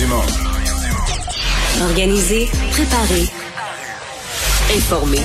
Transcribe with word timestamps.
Dumont. 0.00 0.22
Organiser, 1.82 2.48
préparer, 2.70 3.26
informer. 4.74 5.20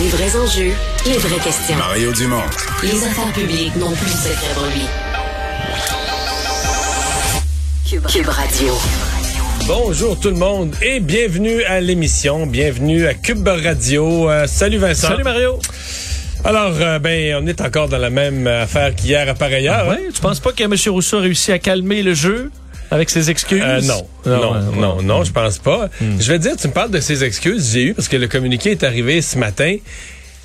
Les 0.00 0.08
vrais 0.10 0.36
enjeux, 0.36 0.72
les 1.04 1.18
vraies 1.18 1.40
questions. 1.42 1.74
Mario 1.76 2.12
Dumont. 2.12 2.44
Les 2.84 3.04
affaires 3.04 3.32
publiques 3.32 3.74
n'ont 3.74 3.90
plus 3.90 4.06
de 4.06 4.16
secret 4.16 4.54
pour 4.54 4.66
lui. 4.66 4.86
Cube, 7.90 8.06
Cube 8.06 8.28
Radio. 8.28 8.74
Bonjour 9.66 10.20
tout 10.20 10.30
le 10.30 10.36
monde 10.36 10.76
et 10.80 11.00
bienvenue 11.00 11.64
à 11.64 11.80
l'émission, 11.80 12.46
bienvenue 12.46 13.08
à 13.08 13.14
Cube 13.14 13.48
Radio. 13.48 14.30
Euh, 14.30 14.46
salut 14.46 14.78
Vincent. 14.78 15.08
Salut 15.08 15.24
Mario. 15.24 15.58
Alors, 16.44 16.74
euh, 16.80 17.00
ben, 17.00 17.34
on 17.42 17.46
est 17.48 17.60
encore 17.60 17.88
dans 17.88 17.98
la 17.98 18.10
même 18.10 18.46
affaire 18.46 18.94
qu'hier 18.94 19.28
à 19.28 19.34
pareille 19.34 19.66
heure. 19.66 19.90
hein? 19.90 19.96
Ouais, 19.96 20.08
tu 20.14 20.20
penses 20.20 20.38
pas 20.38 20.52
que 20.52 20.62
M. 20.62 20.72
Rousseau 20.94 21.18
a 21.18 21.22
réussi 21.22 21.50
à 21.50 21.58
calmer 21.58 22.04
le 22.04 22.14
jeu? 22.14 22.52
Avec 22.90 23.10
ses 23.10 23.30
excuses? 23.30 23.62
Euh, 23.62 23.80
non, 23.82 24.06
non, 24.24 24.60
non, 24.72 25.02
non, 25.02 25.24
je 25.24 25.32
pense 25.32 25.58
pas. 25.58 25.88
Je 26.00 26.32
vais 26.32 26.38
te 26.38 26.42
dire, 26.42 26.56
tu 26.56 26.68
me 26.68 26.72
parles 26.72 26.90
de 26.90 27.00
ces 27.00 27.24
excuses, 27.24 27.72
j'ai 27.72 27.84
eu, 27.84 27.94
parce 27.94 28.08
que 28.08 28.16
le 28.16 28.28
communiqué 28.28 28.70
est 28.72 28.84
arrivé 28.84 29.22
ce 29.22 29.38
matin, 29.38 29.76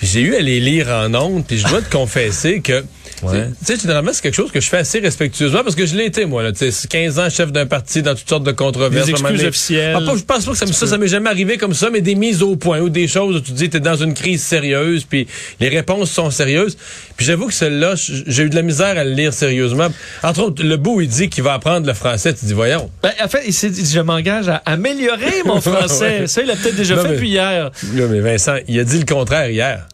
j'ai 0.02 0.22
eu 0.22 0.36
à 0.36 0.42
les 0.42 0.60
lire 0.60 0.90
en 0.90 1.14
ondes, 1.14 1.46
puis 1.46 1.58
je 1.58 1.68
dois 1.68 1.82
te 1.82 1.92
confesser 1.92 2.62
que, 2.62 2.84
Ouais. 3.24 3.48
tu 3.60 3.66
sais, 3.76 3.80
généralement, 3.80 4.12
c'est 4.14 4.22
quelque 4.24 4.36
chose 4.36 4.52
que 4.52 4.60
je 4.60 4.68
fais 4.68 4.78
assez 4.78 5.00
respectueusement, 5.00 5.64
parce 5.64 5.76
que 5.76 5.86
je 5.86 5.96
l'ai 5.96 6.06
été, 6.06 6.26
moi, 6.26 6.42
là, 6.44 6.52
tu 6.52 6.72
sais, 6.72 6.88
15 6.88 7.20
ans 7.20 7.30
chef 7.30 7.52
d'un 7.52 7.66
parti 7.66 8.02
dans 8.02 8.16
toutes 8.16 8.28
sortes 8.28 8.44
de 8.44 8.52
controverses. 8.52 9.06
Des 9.06 9.12
excuses 9.12 9.46
officielles. 9.46 9.96
Ah, 9.98 10.02
pas- 10.06 10.18
je 10.18 10.24
pense 10.24 10.46
pas 10.46 10.52
que 10.54 10.58
ça, 10.58 10.66
ça, 10.68 10.88
ça 10.88 10.98
m'est 10.98 11.08
jamais 11.08 11.30
arrivé 11.30 11.58
comme 11.58 11.74
ça, 11.74 11.90
mais 11.92 12.02
des 12.02 12.16
mises 12.16 12.42
au 12.42 12.56
point, 12.56 12.80
ou 12.80 12.90
des 12.90 13.08
choses 13.08 13.36
où 13.36 13.40
tu 13.40 13.52
te 13.52 13.58
dis, 13.58 13.70
t'es 13.70 13.80
dans 13.80 13.96
une 13.96 14.14
crise 14.14 14.42
sérieuse, 14.42 15.06
puis 15.08 15.28
les 15.60 15.70
réponses 15.70 16.10
sont 16.12 16.32
sérieuses. 16.32 16.78
Puis 17.18 17.26
j'avoue 17.26 17.48
que 17.48 17.54
celle-là, 17.54 17.94
j'ai 17.96 18.44
eu 18.44 18.50
de 18.50 18.56
la 18.56 18.62
misère 18.64 18.98
à 18.98 19.04
le 19.04 19.12
lire 19.12 19.34
sérieusement. 19.34 19.88
Entre 20.24 20.42
autres, 20.42 20.64
le 20.64 20.78
bout, 20.78 21.02
il 21.02 21.08
dit 21.08 21.30
qu'il 21.30 21.44
va 21.44 21.54
apprendre 21.54 21.86
le 21.86 21.94
français, 21.94 22.34
tu 22.34 22.46
dis, 22.46 22.54
voyons. 22.54 22.90
Ben, 23.04 23.12
en 23.24 23.28
fait, 23.28 23.44
il 23.46 23.54
s'est 23.54 23.70
dit, 23.70 23.86
je 23.86 24.00
m'engage 24.00 24.48
à 24.50 24.62
améliorer 24.66 25.44
mon 25.46 25.62
français. 25.62 26.22
Ouais. 26.22 26.28
Ça, 26.28 26.42
il 26.42 26.48
l'a 26.48 26.56
peut-être 26.56 26.76
déjà 26.76 26.96
Non, 26.96 27.02
fait 27.04 27.08
mais- 27.10 27.14
depuis 27.16 27.30
hier. 27.30 27.72
Là, 27.94 28.04
mais 28.10 28.20
Vincent, 28.20 28.56
il 28.68 28.80
a 28.80 28.84
dit 28.84 28.98
le 29.00 29.06
contraire 29.06 29.50
hier. 29.50 29.88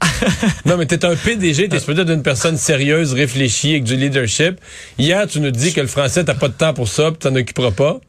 Non, 0.65 0.77
mais 0.77 0.85
t'es 0.85 1.03
un 1.05 1.15
PDG, 1.15 1.69
t'es 1.69 1.79
supposé 1.79 2.01
être 2.01 2.11
une 2.11 2.23
personne 2.23 2.57
sérieuse, 2.57 3.13
réfléchie, 3.13 3.71
avec 3.71 3.83
du 3.83 3.95
leadership. 3.95 4.59
Hier, 4.97 5.25
tu 5.27 5.39
nous 5.39 5.51
dis 5.51 5.73
que 5.73 5.81
le 5.81 5.87
français, 5.87 6.23
t'as 6.23 6.33
pas 6.35 6.47
de 6.47 6.53
temps 6.53 6.73
pour 6.73 6.87
ça, 6.87 7.11
puis 7.11 7.19
t'en 7.19 7.35
occuperas 7.35 7.71
pas. 7.71 7.99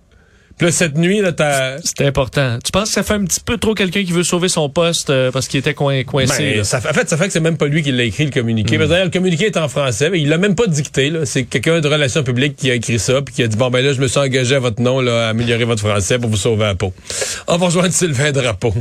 Puis 0.56 0.67
là, 0.67 0.73
cette 0.73 0.97
nuit, 0.98 1.20
là, 1.20 1.31
t'as... 1.31 1.77
C'est 1.84 2.05
important. 2.05 2.59
Tu 2.64 2.73
penses 2.73 2.89
que 2.89 2.95
ça 2.95 3.05
fait 3.05 3.14
un 3.14 3.25
petit 3.25 3.39
peu 3.39 3.59
trop 3.59 3.75
quelqu'un 3.75 4.03
qui 4.03 4.11
veut 4.11 4.25
sauver 4.25 4.48
son 4.48 4.69
poste 4.69 5.09
euh, 5.09 5.31
parce 5.31 5.47
qu'il 5.47 5.61
était 5.61 5.73
coin- 5.73 6.03
coincé? 6.03 6.55
Ben, 6.56 6.64
ça, 6.64 6.81
fait- 6.81 6.89
en 6.89 6.92
fait, 6.95 7.09
ça 7.09 7.17
fait 7.17 7.27
que 7.29 7.33
c'est 7.33 7.39
même 7.39 7.56
pas 7.56 7.67
lui 7.67 7.81
qui 7.81 7.92
l'a 7.92 8.03
écrit, 8.03 8.25
le 8.25 8.33
communiqué. 8.33 8.77
Parce 8.77 8.89
que 8.89 8.91
D'ailleurs, 8.91 9.05
le 9.06 9.12
communiqué 9.12 9.47
est 9.47 9.56
en 9.56 9.69
français, 9.69 10.11
mais 10.11 10.20
il 10.20 10.29
l'a 10.29 10.36
même 10.36 10.56
pas 10.56 10.67
dicté. 10.67 11.11
là. 11.11 11.25
C'est 11.27 11.45
quelqu'un 11.45 11.79
de 11.81 11.86
relations 11.86 12.25
publiques 12.25 12.56
qui 12.56 12.73
a 12.73 12.75
écrit 12.75 12.98
ça, 12.98 13.23
puis 13.23 13.33
qui 13.36 13.45
a 13.45 13.47
dit, 13.47 13.56
bon, 13.56 13.70
ben 13.70 13.84
là, 13.84 13.92
je 13.92 14.01
me 14.01 14.09
suis 14.09 14.19
engagé 14.19 14.56
à 14.56 14.59
votre 14.59 14.83
nom, 14.83 15.01
là, 15.01 15.27
à 15.27 15.29
améliorer 15.29 15.62
votre 15.64 15.86
français 15.89 16.19
pour 16.19 16.29
vous 16.29 16.36
sauver 16.36 16.64
la 16.64 16.75
peau. 16.75 16.92
On 17.47 17.56
va 17.56 17.67
rejoindre 17.67 17.92
Sylvain 17.92 18.33
Drapeau. 18.33 18.75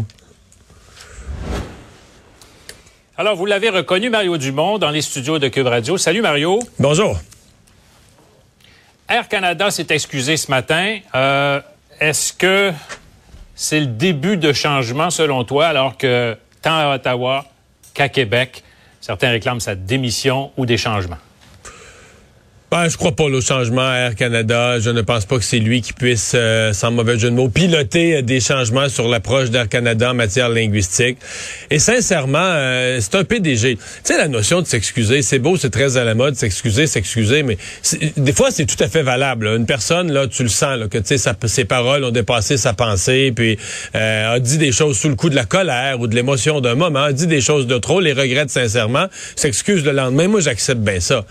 Alors, 3.17 3.35
vous 3.35 3.45
l'avez 3.45 3.69
reconnu, 3.69 4.09
Mario 4.09 4.37
Dumont, 4.37 4.77
dans 4.77 4.91
les 4.91 5.01
studios 5.01 5.39
de 5.39 5.47
Cube 5.47 5.65
Radio. 5.67 5.97
Salut, 5.97 6.21
Mario. 6.21 6.59
Bonjour. 6.77 7.17
Air 9.09 9.27
Canada 9.27 9.71
s'est 9.71 9.87
excusé 9.89 10.37
ce 10.37 10.51
matin. 10.51 10.99
Euh, 11.15 11.59
Est-ce 11.99 12.31
que 12.33 12.71
c'est 13.55 13.79
le 13.79 13.87
début 13.87 14.37
de 14.37 14.53
changement, 14.53 15.09
selon 15.09 15.43
toi, 15.45 15.67
alors 15.67 15.97
que 15.97 16.37
tant 16.61 16.77
à 16.77 16.95
Ottawa 16.95 17.45
qu'à 17.95 18.07
Québec, 18.09 18.63
certains 19.01 19.31
réclament 19.31 19.61
sa 19.61 19.73
démission 19.73 20.51
ou 20.57 20.67
des 20.67 20.77
changements? 20.77 21.17
Ben, 22.69 22.89
je 22.89 22.97
crois 22.97 23.13
pas 23.13 23.23
au 23.23 23.39
changement 23.39 23.87
à 23.89 23.93
Air 23.95 24.15
Canada. 24.15 24.77
Je 24.81 24.89
ne 24.89 25.01
pense 25.01 25.25
pas 25.25 25.37
que 25.37 25.43
c'est 25.45 25.59
lui 25.59 25.79
qui 25.81 25.93
puisse, 25.93 26.33
euh, 26.35 26.73
sans 26.73 26.91
mauvais 26.91 27.17
jeu 27.17 27.29
de 27.29 27.35
mots, 27.35 27.47
piloter 27.47 28.17
euh, 28.17 28.21
des 28.21 28.41
changements 28.41 28.89
sur 28.89 29.07
l'approche 29.07 29.49
d'Air 29.51 29.69
Canada 29.69 30.11
en 30.11 30.13
matière 30.13 30.49
linguistique. 30.49 31.17
Et 31.71 31.79
sincèrement, 31.79 32.39
euh, 32.41 32.97
c'est 32.99 33.15
un 33.15 33.23
PDG. 33.23 33.77
Tu 33.77 33.81
sais, 34.03 34.17
la 34.17 34.27
notion 34.27 34.61
de 34.61 34.67
s'excuser, 34.67 35.21
c'est 35.21 35.39
beau, 35.39 35.55
c'est 35.55 35.69
très 35.69 35.95
à 35.95 36.03
la 36.03 36.13
mode, 36.13 36.35
s'excuser, 36.35 36.87
s'excuser, 36.87 37.41
mais 37.41 37.57
des 38.17 38.33
fois, 38.33 38.51
c'est 38.51 38.65
tout 38.65 38.83
à 38.83 38.89
fait 38.89 39.01
valable. 39.01 39.45
là. 39.45 39.55
Une 39.55 39.65
personne, 39.65 40.11
là, 40.11 40.27
tu 40.27 40.43
le 40.43 40.49
sens, 40.49 40.77
là, 40.77 40.89
que 40.89 40.97
tu 40.97 41.05
sais, 41.05 41.17
sa- 41.17 41.37
ses 41.45 41.63
paroles 41.63 42.03
ont 42.03 42.11
dépassé 42.11 42.57
sa 42.57 42.73
pensée, 42.73 43.31
puis 43.33 43.57
euh, 43.95 44.33
a 44.35 44.39
dit 44.41 44.57
des 44.57 44.73
choses 44.73 44.99
sous 44.99 45.07
le 45.07 45.15
coup 45.15 45.29
de 45.29 45.35
la 45.35 45.45
colère 45.45 46.01
ou 46.01 46.07
de 46.07 46.15
l'émotion 46.15 46.59
d'un 46.59 46.75
moment, 46.75 47.03
a 47.03 47.13
dit 47.13 47.27
des 47.27 47.39
choses 47.39 47.65
de 47.65 47.77
trop, 47.77 48.01
les 48.01 48.11
regrette 48.11 48.49
sincèrement, 48.49 49.05
s'excuse 49.37 49.85
le 49.85 49.93
lendemain. 49.93 50.27
Moi, 50.27 50.41
j'accepte 50.41 50.81
bien 50.81 50.99
ça. 50.99 51.23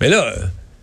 Mais 0.00 0.08
là, 0.08 0.32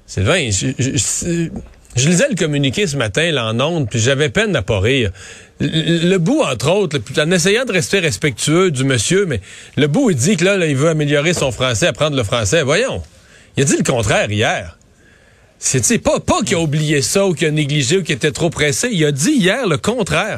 Sylvain, 0.07 0.49
je, 0.49 0.67
je, 0.79 1.49
je- 1.95 2.09
lisais 2.09 2.27
le 2.29 2.35
communiqué 2.35 2.87
ce 2.87 2.95
matin 2.95 3.29
là, 3.31 3.45
en 3.47 3.59
ondes, 3.59 3.89
puis 3.89 3.99
j'avais 3.99 4.29
peine 4.29 4.55
à 4.55 4.61
pas 4.61 4.79
rire. 4.79 5.11
Le, 5.59 6.17
bout, 6.17 6.41
entre 6.43 6.69
autres, 6.71 6.99
en 7.19 7.31
essayant 7.31 7.65
de 7.65 7.73
rester 7.73 7.99
respectueux 7.99 8.71
du 8.71 8.83
monsieur, 8.83 9.25
mais 9.25 9.41
le 9.75 9.87
bout, 9.87 10.11
il 10.11 10.15
dit 10.15 10.37
que 10.37 10.45
là, 10.45 10.55
là, 10.55 10.67
il 10.67 10.75
veut 10.77 10.89
améliorer 10.89 11.33
son 11.33 11.51
français, 11.51 11.87
apprendre 11.87 12.15
le 12.15 12.23
français. 12.23 12.61
Voyons, 12.63 13.01
il 13.57 13.63
a 13.63 13.65
dit 13.65 13.75
le 13.77 13.83
contraire 13.83 14.31
hier. 14.31 14.77
C'est 15.59 15.97
pas, 15.97 16.19
pas 16.19 16.41
qu'il 16.43 16.55
a 16.55 16.59
oublié 16.59 17.01
ça 17.01 17.25
ou 17.25 17.33
qu'il 17.33 17.47
a 17.47 17.51
négligé 17.51 17.97
ou 17.97 18.03
qu'il 18.03 18.15
était 18.15 18.31
trop 18.31 18.51
pressé. 18.51 18.89
Il 18.91 19.03
a 19.03 19.11
dit 19.11 19.31
hier 19.31 19.67
le 19.67 19.77
contraire. 19.77 20.37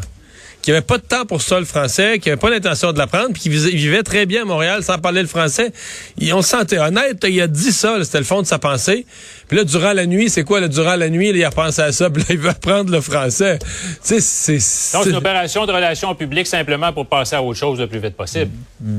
Qu'il 0.62 0.74
avait 0.74 0.81
pas 0.86 0.97
de 0.97 1.03
temps 1.03 1.25
pour 1.25 1.42
ça, 1.42 1.58
le 1.58 1.66
français, 1.66 2.20
qu'il 2.20 2.31
avait 2.31 2.40
pas 2.40 2.50
l'intention 2.50 2.92
de 2.92 2.97
l'apprendre, 2.97 3.30
puis 3.31 3.44
qu'il 3.44 3.52
vis- 3.53 3.74
vivait 3.74 4.03
très 4.03 4.25
bien 4.25 4.42
à 4.42 4.46
Montréal 4.46 4.84
sans 4.84 4.97
parler 4.97 5.22
le 5.22 5.28
français. 5.28 5.72
Il- 6.18 6.34
on 6.34 6.42
se 6.42 6.50
sentait 6.50 6.80
honnête, 6.80 7.25
il 7.28 7.40
a 7.42 7.47
dit 7.47 7.72
ça, 7.72 7.96
c'était 8.03 8.18
le 8.18 8.24
fond 8.25 8.42
de 8.42 8.47
sa 8.47 8.59
pensée. 8.59 9.06
Puis 9.47 9.58
là, 9.58 9.64
durant 9.64 9.94
la 9.94 10.06
nuit, 10.06 10.30
c'est 10.30 10.44
quoi, 10.44 10.59
là, 10.59 10.68
durant 10.68 10.96
la 10.97 11.09
nuit, 11.09 11.31
là, 11.31 11.38
il 11.38 11.44
a 11.46 11.50
pensé 11.52 11.81
à 11.81 11.92
ça, 11.94 12.09
puis 12.14 12.22
là, 12.24 12.28
il 12.31 12.38
veut 12.40 12.50
apprendre 12.50 12.92
le 12.92 13.00
français. 13.02 13.58
Tu 14.06 14.20
sais, 14.20 14.59
c'est... 14.59 14.97
Donc, 14.97 15.06
une 15.08 15.16
opération 15.16 15.66
de 15.66 15.72
relations 15.72 16.14
publiques 16.14 16.47
simplement 16.47 16.91
pour 16.91 17.06
passer 17.08 17.36
à 17.38 17.41
autre 17.41 17.58
chose 17.58 17.80
le 17.80 17.88
plus 17.88 18.00
vite 18.00 18.16
possible. 18.16 18.52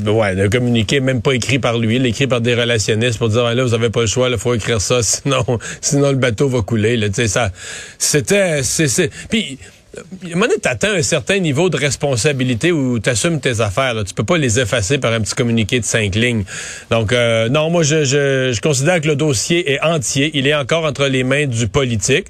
Ouais, 0.06 0.34
le 0.34 0.48
communiqué 0.48 1.00
même 1.00 1.20
pas 1.20 1.32
écrit 1.32 1.58
par 1.58 1.76
lui, 1.78 1.96
il 1.96 2.06
est 2.06 2.10
écrit 2.10 2.26
par 2.26 2.40
des 2.40 2.54
relationnistes 2.54 3.18
pour 3.18 3.28
dire 3.28 3.44
Ah, 3.44 3.54
là 3.54 3.62
vous 3.64 3.74
avez 3.74 3.90
pas 3.90 4.00
le 4.00 4.06
choix, 4.06 4.28
il 4.30 4.38
faut 4.38 4.54
écrire 4.54 4.80
ça 4.80 5.02
sinon 5.02 5.44
sinon 5.80 6.10
le 6.10 6.16
bateau 6.16 6.48
va 6.48 6.62
couler 6.62 6.96
là, 6.96 7.08
tu 7.08 7.14
sais 7.16 7.28
ça 7.28 7.50
c'était 7.98 8.62
c'est 8.62 8.88
c'est 8.88 9.10
puis 9.28 9.58
euh, 9.98 10.02
donné, 10.22 10.54
t'atteins 10.60 10.94
un 10.94 11.02
certain 11.02 11.38
niveau 11.38 11.68
de 11.70 11.76
responsabilité 11.76 12.72
où 12.72 12.98
tu 12.98 13.08
assumes 13.08 13.40
tes 13.40 13.60
affaires. 13.60 13.94
Là. 13.94 14.04
Tu 14.04 14.14
peux 14.14 14.24
pas 14.24 14.38
les 14.38 14.60
effacer 14.60 14.98
par 14.98 15.12
un 15.12 15.20
petit 15.20 15.34
communiqué 15.34 15.80
de 15.80 15.84
cinq 15.84 16.14
lignes. 16.14 16.44
Donc, 16.90 17.12
euh, 17.12 17.48
non, 17.48 17.70
moi, 17.70 17.82
je, 17.82 18.04
je, 18.04 18.52
je 18.52 18.60
considère 18.60 19.00
que 19.00 19.08
le 19.08 19.16
dossier 19.16 19.72
est 19.72 19.80
entier. 19.80 20.30
Il 20.34 20.46
est 20.46 20.54
encore 20.54 20.84
entre 20.84 21.06
les 21.06 21.24
mains 21.24 21.46
du 21.46 21.68
politique. 21.68 22.26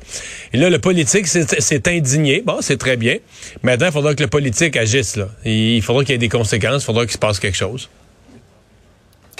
Et 0.52 0.58
là, 0.58 0.70
le 0.70 0.78
politique 0.78 1.26
s'est 1.26 1.88
indigné. 1.88 2.42
Bon, 2.44 2.58
c'est 2.60 2.78
très 2.78 2.96
bien. 2.96 3.16
Maintenant, 3.62 3.86
il 3.86 3.92
faudra 3.92 4.14
que 4.14 4.22
le 4.22 4.28
politique 4.28 4.76
agisse. 4.76 5.16
Là. 5.16 5.28
Il 5.44 5.82
faudra 5.82 6.04
qu'il 6.04 6.12
y 6.12 6.14
ait 6.14 6.18
des 6.18 6.28
conséquences. 6.28 6.82
Il 6.82 6.86
faudra 6.86 7.04
qu'il 7.04 7.12
se 7.12 7.18
passe 7.18 7.38
quelque 7.38 7.56
chose. 7.56 7.88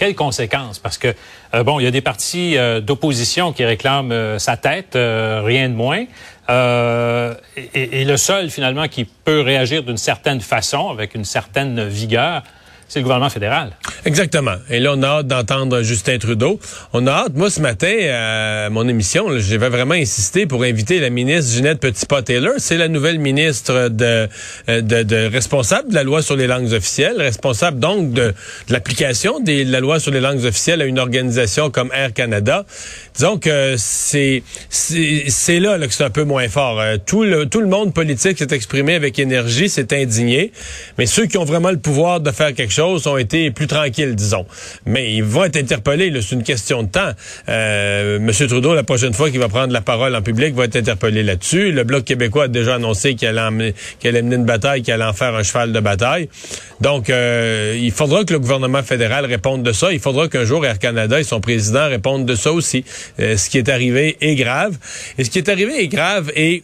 Quelles 0.01 0.15
conséquences? 0.15 0.79
Parce 0.79 0.97
que, 0.97 1.15
euh, 1.53 1.63
bon, 1.63 1.79
il 1.79 1.83
y 1.83 1.87
a 1.87 1.91
des 1.91 2.01
partis 2.01 2.57
euh, 2.57 2.81
d'opposition 2.81 3.53
qui 3.53 3.67
réclament 3.67 4.13
euh, 4.13 4.39
sa 4.39 4.57
tête, 4.57 4.95
rien 4.95 5.69
de 5.69 5.75
moins. 5.75 6.07
Et, 6.49 8.01
et 8.01 8.05
le 8.07 8.17
seul, 8.17 8.49
finalement, 8.49 8.89
qui 8.89 9.05
peut 9.05 9.43
réagir 9.43 9.83
d'une 9.83 9.99
certaine 9.99 10.41
façon, 10.41 10.89
avec 10.89 11.15
une 11.15 11.27
certaine 11.27 11.87
vigueur, 11.87 12.43
c'est 12.91 12.99
le 12.99 13.05
gouvernement 13.05 13.31
fédéral. 13.31 13.71
Exactement. 14.05 14.57
Et 14.69 14.81
là, 14.81 14.95
on 14.97 15.03
a 15.05 15.07
hâte 15.07 15.29
d'entendre 15.29 15.81
Justin 15.83 16.19
Trudeau. 16.19 16.59
On 16.93 17.07
a 17.07 17.13
hâte, 17.13 17.35
moi, 17.37 17.49
ce 17.49 17.61
matin, 17.61 17.95
à 18.13 18.69
mon 18.69 18.89
émission, 18.89 19.29
j'avais 19.39 19.69
vraiment 19.69 19.95
insisté 19.95 20.47
pour 20.47 20.65
inviter 20.65 20.99
la 20.99 21.09
ministre 21.09 21.53
Ginette 21.53 21.79
Petitpas-Taylor. 21.79 22.55
C'est 22.59 22.79
la 22.79 22.89
nouvelle 22.89 23.21
ministre 23.21 23.91
de, 23.91 24.29
euh, 24.69 24.81
de, 24.81 25.05
de 25.05 25.31
responsable 25.31 25.91
de 25.91 25.95
la 25.95 26.03
loi 26.03 26.21
sur 26.21 26.35
les 26.35 26.49
langues 26.49 26.73
officielles, 26.73 27.15
responsable 27.19 27.79
donc 27.79 28.13
de, 28.13 28.35
de 28.67 28.73
l'application 28.73 29.39
de 29.39 29.71
la 29.71 29.79
loi 29.79 30.01
sur 30.01 30.11
les 30.11 30.21
langues 30.21 30.45
officielles 30.45 30.83
à 30.83 30.85
une 30.85 30.99
organisation 30.99 31.71
comme 31.71 31.93
Air 31.95 32.13
Canada. 32.13 32.67
Disons 33.15 33.39
que 33.39 33.77
c'est 33.79 34.43
c'est 34.69 35.27
c'est 35.29 35.61
là, 35.61 35.79
là 35.79 35.87
que 35.87 35.95
c'est 35.95 36.03
un 36.03 36.11
peu 36.11 36.25
moins 36.25 36.49
fort. 36.49 36.81
Euh, 36.81 36.97
tout 37.07 37.23
le 37.23 37.47
tout 37.47 37.61
le 37.61 37.69
monde 37.69 37.95
politique 37.95 38.39
s'est 38.39 38.53
exprimé 38.53 38.97
avec 38.97 39.21
énergie, 39.21 39.69
s'est 39.69 39.95
indigné, 39.95 40.51
mais 40.99 41.07
ceux 41.07 41.27
qui 41.27 41.39
ont 41.39 41.45
vraiment 41.45 41.71
le 41.71 41.79
pouvoir 41.79 42.19
de 42.19 42.33
faire 42.33 42.53
quelque 42.53 42.73
chose 42.73 42.80
ont 42.81 43.17
été 43.17 43.51
plus 43.51 43.67
tranquilles, 43.67 44.15
disons. 44.15 44.47
Mais 44.87 45.15
ils 45.15 45.25
vont 45.25 45.45
être 45.45 45.57
interpellés, 45.57 46.13
c'est 46.21 46.35
une 46.35 46.43
question 46.43 46.83
de 46.83 46.89
temps. 46.89 47.11
Euh, 47.49 48.19
Monsieur 48.19 48.47
Trudeau, 48.47 48.75
la 48.75 48.83
prochaine 48.83 49.15
fois 49.15 49.31
qu'il 49.31 49.41
va 49.41 49.49
prendre 49.49 49.73
la 49.73 49.81
parole 49.81 50.15
en 50.15 50.23
public, 50.23 50.55
va 50.55 50.65
être 50.65 50.77
interpellé 50.77 51.23
là-dessus. 51.23 51.73
Le 51.73 51.85
Bloc 51.85 52.05
québécois 52.05 52.45
a 52.45 52.49
déjà 52.49 52.77
annoncé 52.77 53.15
qu'il 53.15 53.29
allait, 53.29 53.75
qu'il 53.99 54.09
allait 54.09 54.23
mener 54.23 54.37
une 54.37 54.45
bataille, 54.45 54.83
qu'il 54.83 54.93
allait 54.93 55.05
en 55.05 55.13
faire 55.13 55.35
un 55.35 55.43
cheval 55.43 55.73
de 55.73 55.81
bataille. 55.81 56.29
Donc, 56.81 57.11
euh, 57.11 57.77
il 57.79 57.93
faudra 57.93 58.25
que 58.25 58.33
le 58.33 58.39
gouvernement 58.39 58.83
fédéral 58.83 59.27
réponde 59.27 59.63
de 59.63 59.73
ça. 59.73 59.93
Il 59.93 60.01
faudra 60.01 60.29
qu'un 60.29 60.45
jour 60.45 60.65
Air 60.65 60.79
Canada 60.79 61.21
et 61.21 61.25
son 61.25 61.41
président 61.41 61.89
répondent 61.89 62.27
de 62.27 62.35
ça 62.35 62.53
aussi. 62.53 62.85
Euh, 63.19 63.37
ce 63.37 63.51
qui 63.51 63.59
est 63.59 63.69
arrivé 63.69 64.17
est 64.21 64.35
grave. 64.35 64.77
Et 65.19 65.25
ce 65.25 65.31
qui 65.31 65.39
est 65.39 65.49
arrivé 65.49 65.83
est 65.83 65.89
grave 65.89 66.31
et 66.37 66.63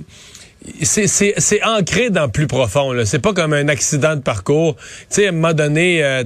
c'est 0.82 1.62
ancré 1.64 2.10
dans 2.10 2.28
plus 2.28 2.46
profond. 2.46 2.92
C'est 3.04 3.20
pas 3.20 3.32
comme 3.32 3.52
un 3.52 3.68
accident 3.68 4.16
de 4.16 4.20
parcours. 4.20 4.76
Tu 4.76 5.06
sais, 5.10 5.26
à 5.26 5.28
un 5.28 5.32
moment 5.32 5.52
donné, 5.52 6.02
euh, 6.02 6.24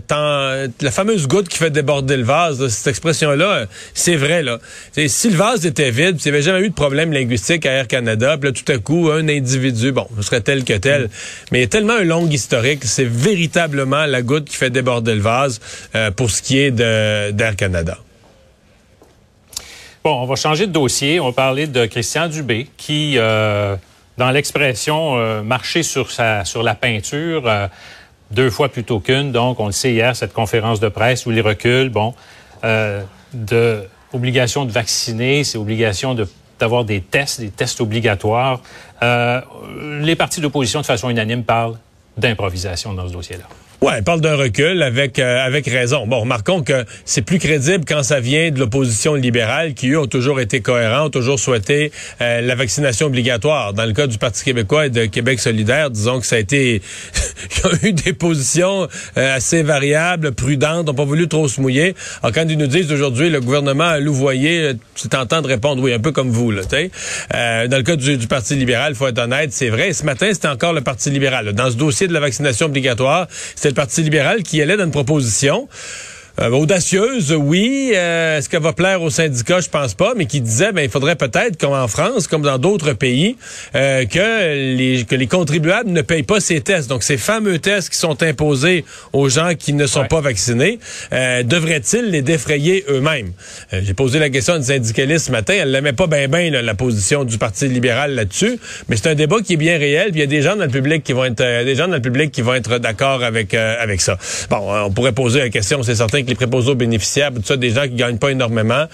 la 0.80 0.90
fameuse 0.90 1.26
goutte 1.26 1.48
qui 1.48 1.58
fait 1.58 1.70
déborder 1.70 2.16
le 2.16 2.22
vase, 2.22 2.66
cette 2.68 2.86
expression-là, 2.86 3.66
c'est 3.94 4.16
vrai. 4.16 4.42
là. 4.42 4.58
si 4.94 5.30
le 5.30 5.36
vase 5.36 5.66
était 5.66 5.90
vide, 5.90 6.20
s'il 6.20 6.32
n'y 6.32 6.36
avait 6.36 6.44
jamais 6.44 6.60
eu 6.60 6.70
de 6.70 6.74
problème 6.74 7.12
linguistique 7.12 7.66
à 7.66 7.72
Air 7.72 7.88
Canada, 7.88 8.36
puis 8.38 8.50
là, 8.50 8.52
tout 8.52 8.72
à 8.72 8.78
coup, 8.78 9.10
un 9.10 9.28
individu, 9.28 9.92
bon, 9.92 10.06
ce 10.16 10.22
serait 10.22 10.40
tel 10.40 10.64
que 10.64 10.74
tel. 10.74 11.10
Mais 11.52 11.58
il 11.58 11.62
y 11.62 11.64
a 11.64 11.68
tellement 11.68 11.94
un 11.94 12.04
long 12.04 12.26
historique, 12.28 12.84
c'est 12.84 13.08
véritablement 13.08 14.06
la 14.06 14.22
goutte 14.22 14.46
qui 14.46 14.56
fait 14.56 14.70
déborder 14.70 15.14
le 15.14 15.20
vase 15.20 15.60
euh, 15.94 16.10
pour 16.10 16.30
ce 16.30 16.40
qui 16.42 16.58
est 16.58 16.70
d'Air 16.70 17.56
Canada. 17.56 17.98
Bon, 20.02 20.22
on 20.22 20.26
va 20.26 20.34
changer 20.34 20.66
de 20.66 20.72
dossier. 20.72 21.20
On 21.20 21.26
va 21.26 21.32
parler 21.32 21.66
de 21.66 21.84
Christian 21.84 22.28
Dubé, 22.28 22.68
qui... 22.78 23.18
Dans 24.20 24.30
l'expression 24.32 25.16
euh, 25.16 25.40
marcher 25.40 25.82
sur, 25.82 26.10
sa, 26.10 26.44
sur 26.44 26.62
la 26.62 26.74
peinture 26.74 27.44
euh, 27.46 27.68
deux 28.30 28.50
fois 28.50 28.68
plutôt 28.68 29.00
qu'une. 29.00 29.32
Donc, 29.32 29.58
on 29.60 29.64
le 29.64 29.72
sait 29.72 29.92
hier, 29.92 30.14
cette 30.14 30.34
conférence 30.34 30.78
de 30.78 30.90
presse 30.90 31.24
où 31.24 31.32
il 31.32 31.40
recule, 31.40 31.88
bon, 31.88 32.12
euh, 32.62 33.02
de 33.32 33.82
obligation 34.12 34.66
de 34.66 34.72
vacciner, 34.72 35.42
c'est 35.42 35.56
obligation 35.56 36.14
d'avoir 36.58 36.84
des 36.84 37.00
tests, 37.00 37.40
des 37.40 37.48
tests 37.48 37.80
obligatoires. 37.80 38.60
les 39.00 40.16
partis 40.16 40.42
d'opposition, 40.42 40.82
de 40.82 40.86
façon 40.86 41.08
unanime, 41.08 41.42
parlent 41.42 41.78
d'improvisation 42.18 42.92
dans 42.92 43.08
ce 43.08 43.14
dossier-là. 43.14 43.46
Ouais, 43.82 43.94
elle 43.96 44.04
parle 44.04 44.20
d'un 44.20 44.36
recul 44.36 44.82
avec 44.82 45.18
euh, 45.18 45.38
avec 45.42 45.64
raison. 45.64 46.06
Bon, 46.06 46.20
remarquons 46.20 46.62
que 46.62 46.84
c'est 47.06 47.22
plus 47.22 47.38
crédible 47.38 47.86
quand 47.88 48.02
ça 48.02 48.20
vient 48.20 48.50
de 48.50 48.58
l'opposition 48.58 49.14
libérale 49.14 49.72
qui 49.72 49.88
eux 49.88 49.98
ont 49.98 50.06
toujours 50.06 50.38
été 50.38 50.60
cohérents, 50.60 51.06
ont 51.06 51.10
toujours 51.10 51.40
souhaité 51.40 51.90
euh, 52.20 52.42
la 52.42 52.54
vaccination 52.54 53.06
obligatoire. 53.06 53.72
Dans 53.72 53.86
le 53.86 53.94
cas 53.94 54.06
du 54.06 54.18
Parti 54.18 54.44
québécois 54.44 54.86
et 54.86 54.90
de 54.90 55.06
Québec 55.06 55.40
solidaire, 55.40 55.90
disons 55.90 56.20
que 56.20 56.26
ça 56.26 56.36
a 56.36 56.40
été 56.40 56.82
il 57.64 57.70
y 57.70 57.86
a 57.86 57.88
eu 57.88 57.92
des 57.94 58.12
positions 58.12 58.86
euh, 59.16 59.36
assez 59.36 59.62
variables, 59.62 60.32
prudentes, 60.32 60.86
n'ont 60.86 60.94
pas 60.94 61.06
voulu 61.06 61.26
trop 61.26 61.48
se 61.48 61.58
mouiller. 61.58 61.94
Alors 62.22 62.34
quand 62.34 62.44
ils 62.50 62.58
nous 62.58 62.66
disent 62.66 62.92
aujourd'hui 62.92 63.30
le 63.30 63.40
gouvernement 63.40 63.84
a 63.84 63.98
louvoyé, 63.98 64.72
c'est 64.94 65.08
tentant 65.08 65.40
de 65.40 65.46
répondre 65.46 65.82
oui, 65.82 65.94
un 65.94 66.00
peu 66.00 66.12
comme 66.12 66.28
vous 66.28 66.50
là, 66.50 66.60
euh, 67.34 67.66
dans 67.66 67.76
le 67.78 67.82
cas 67.82 67.96
du, 67.96 68.18
du 68.18 68.26
Parti 68.26 68.56
libéral, 68.56 68.94
faut 68.94 69.08
être 69.08 69.20
honnête, 69.20 69.54
c'est 69.54 69.70
vrai. 69.70 69.94
ce 69.94 70.04
matin, 70.04 70.28
c'était 70.34 70.48
encore 70.48 70.74
le 70.74 70.82
Parti 70.82 71.08
libéral. 71.08 71.54
Dans 71.54 71.70
ce 71.70 71.76
dossier 71.76 72.08
de 72.08 72.12
la 72.12 72.20
vaccination 72.20 72.66
obligatoire, 72.66 73.26
le 73.70 73.74
Parti 73.74 74.02
libéral 74.02 74.42
qui 74.42 74.60
allait 74.60 74.76
dans 74.76 74.84
une 74.84 74.90
proposition 74.90 75.68
euh, 76.40 76.50
audacieuse, 76.50 77.32
oui. 77.32 77.92
Euh, 77.94 78.38
est-ce 78.38 78.48
qu'elle 78.48 78.62
va 78.62 78.72
plaire 78.72 79.02
aux 79.02 79.10
syndicats? 79.10 79.60
Je 79.60 79.68
pense 79.68 79.94
pas, 79.94 80.14
mais 80.16 80.26
qui 80.26 80.40
disait, 80.40 80.72
ben, 80.72 80.82
il 80.82 80.88
faudrait 80.88 81.16
peut-être, 81.16 81.58
comme 81.58 81.72
en 81.72 81.88
France, 81.88 82.26
comme 82.28 82.42
dans 82.42 82.58
d'autres 82.58 82.94
pays, 82.94 83.36
euh, 83.74 84.06
que 84.06 84.76
les 84.76 85.04
que 85.04 85.14
les 85.14 85.26
contribuables 85.26 85.90
ne 85.90 86.02
payent 86.02 86.22
pas 86.22 86.40
ces 86.40 86.60
tests. 86.60 86.88
Donc, 86.88 87.02
ces 87.02 87.18
fameux 87.18 87.58
tests 87.58 87.90
qui 87.90 87.98
sont 87.98 88.22
imposés 88.22 88.84
aux 89.12 89.28
gens 89.28 89.54
qui 89.54 89.74
ne 89.74 89.86
sont 89.86 90.06
pas 90.06 90.20
vaccinés, 90.20 90.78
devraient-ils 91.10 92.10
les 92.10 92.22
défrayer 92.22 92.84
eux-mêmes? 92.88 93.32
J'ai 93.72 93.94
posé 93.94 94.18
la 94.18 94.30
question 94.30 94.54
à 94.54 94.56
une 94.56 94.62
syndicaliste 94.62 95.26
ce 95.26 95.32
matin. 95.32 95.54
Elle 95.58 95.70
n'aimait 95.70 95.92
pas 95.92 96.06
bien 96.06 96.28
bien 96.28 96.50
la 96.50 96.74
position 96.74 97.24
du 97.24 97.38
Parti 97.38 97.68
libéral 97.68 98.14
là-dessus, 98.14 98.58
mais 98.88 98.96
c'est 98.96 99.08
un 99.08 99.14
débat 99.14 99.40
qui 99.40 99.54
est 99.54 99.56
bien 99.56 99.78
réel. 99.78 100.10
Puis 100.10 100.20
il 100.20 100.20
y 100.20 100.24
a 100.24 100.26
des 100.26 100.42
gens 100.42 100.56
dans 100.56 100.64
le 100.64 100.70
public 100.70 101.02
qui 101.02 101.12
vont 101.12 101.24
être 101.24 101.64
des 101.64 101.74
gens 101.74 101.88
dans 101.88 101.94
le 101.94 102.02
public 102.02 102.30
qui 102.30 102.42
vont 102.42 102.54
être 102.54 102.78
d'accord 102.78 103.22
avec 103.22 103.54
avec 103.54 104.00
ça. 104.00 104.16
Bon, 104.48 104.86
on 104.86 104.90
pourrait 104.90 105.12
poser 105.12 105.40
la 105.40 105.50
question, 105.50 105.82
c'est 105.82 105.96
certain 105.96 106.22
que 106.22 106.29
les 106.30 106.34
préposés 106.34 106.70
aux 106.70 106.74
bénéficiaires, 106.74 107.30
tout 107.32 107.42
ça, 107.44 107.56
des 107.56 107.70
gens 107.70 107.82
qui 107.82 107.94
gagnent 107.94 108.18
pas 108.18 108.30
énormément. 108.30 108.86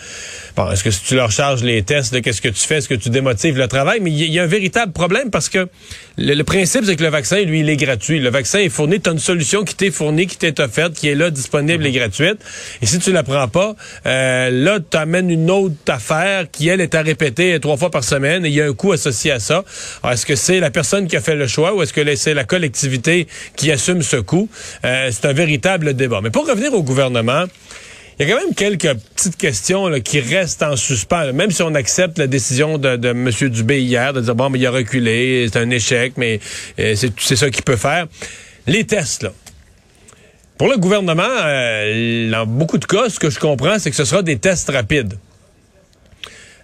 Bon, 0.56 0.71
est-ce 0.71 0.83
que 0.83 0.91
si 0.91 1.05
tu 1.05 1.15
leur 1.15 1.31
charges 1.31 1.62
les 1.62 1.83
tests, 1.83 2.21
qu'est-ce 2.21 2.41
que 2.41 2.49
tu 2.49 2.67
fais? 2.67 2.77
Est-ce 2.77 2.88
que 2.88 2.94
tu 2.94 3.11
démotives 3.11 3.59
le 3.59 3.69
travail? 3.69 4.00
Mais 4.00 4.11
il 4.11 4.33
y, 4.33 4.41
a 4.41 4.43
un 4.43 4.47
véritable 4.47 4.93
problème 4.93 5.31
parce 5.31 5.49
que 5.49 5.69
le, 6.17 6.43
principe, 6.43 6.85
c'est 6.85 6.97
que 6.97 7.03
le 7.03 7.11
vaccin, 7.11 7.43
lui, 7.43 7.61
il 7.61 7.69
est 7.69 7.77
gratuit. 7.77 8.19
Le 8.19 8.31
vaccin 8.31 8.59
est 8.59 8.69
fourni. 8.69 9.00
Tu 9.00 9.11
as 9.11 9.12
une 9.12 9.19
solution 9.19 9.65
qui 9.65 9.75
t'est 9.75 9.91
fournie, 9.91 10.27
qui 10.27 10.38
t'est 10.38 10.59
offerte, 10.61 10.94
qui 10.94 11.09
est 11.09 11.15
là, 11.15 11.31
disponible 11.31 11.87
et 11.87 11.93
gratuite. 11.93 12.38
Et 12.81 12.87
si 12.87 12.99
tu 12.99 13.12
la 13.12 13.23
prends 13.23 13.49
pas, 13.49 13.77
euh, 14.06 14.50
là, 14.50 14.79
tu 14.81 14.97
amènes 14.97 15.31
une 15.31 15.50
autre 15.50 15.75
affaire 15.89 16.50
qui, 16.50 16.69
elle, 16.69 16.81
est 16.81 16.94
à 16.94 17.03
répéter 17.03 17.59
trois 17.61 17.77
fois 17.77 17.91
par 17.91 18.03
semaine 18.03 18.47
et 18.47 18.49
il 18.49 18.55
y 18.55 18.62
a 18.62 18.67
un 18.67 18.73
coût 18.73 18.93
associé 18.93 19.32
à 19.32 19.41
ça. 19.41 19.62
Est-ce 20.11 20.25
que 20.25 20.37
c'est 20.37 20.61
la 20.61 20.71
personne 20.71 21.06
qui 21.06 21.17
a 21.17 21.21
fait 21.21 21.37
le 21.37 21.47
choix 21.47 21.75
ou 21.75 21.82
est-ce 21.82 21.93
que 21.93 22.15
c'est 22.17 22.35
la 22.35 22.44
collectivité 22.44 23.27
qui 23.56 23.71
assume 23.71 24.00
ce 24.00 24.17
coût? 24.17 24.49
Euh, 24.85 25.11
c'est 25.12 25.27
un 25.27 25.32
véritable 25.32 25.94
débat. 25.94 26.21
Mais 26.23 26.31
pour 26.31 26.49
revenir 26.49 26.73
au 26.73 26.82
gouvernement, 26.82 27.25
il 28.19 28.26
y 28.26 28.32
a 28.32 28.34
quand 28.34 28.43
même 28.43 28.55
quelques 28.55 28.94
petites 29.14 29.37
questions 29.37 29.90
qui 30.00 30.20
restent 30.20 30.62
en 30.62 30.76
suspens. 30.76 31.32
Même 31.32 31.50
si 31.50 31.62
on 31.62 31.75
accepte 31.75 32.19
la 32.19 32.26
décision 32.26 32.78
de, 32.78 32.96
M. 33.08 33.31
Dubé 33.50 33.82
hier 33.82 34.12
de 34.14 34.23
dire 34.23 34.34
bon, 34.34 34.49
mais 34.49 34.58
il 34.58 34.67
a 34.67 34.70
reculé, 34.70 35.46
c'est 35.52 35.58
un 35.58 35.69
échec, 35.70 36.14
mais 36.17 36.40
euh, 36.78 36.94
c'est 36.94 37.37
ça 37.37 37.50
qu'il 37.50 37.62
peut 37.62 37.76
faire. 37.76 38.06
Les 38.67 38.84
tests, 38.84 39.25
là. 39.25 39.32
Pour 40.56 40.69
le 40.69 40.78
gouvernement, 40.78 41.23
euh, 41.28 42.31
dans 42.31 42.46
beaucoup 42.46 42.78
de 42.78 42.87
cas, 42.87 43.11
ce 43.11 43.20
que 43.20 43.29
je 43.29 43.38
comprends, 43.38 43.79
c'est 43.79 43.90
que 43.90 43.96
ce 43.96 44.06
sera 44.06 44.22
des 44.22 44.38
tests 44.38 44.70
rapides. 44.70 45.19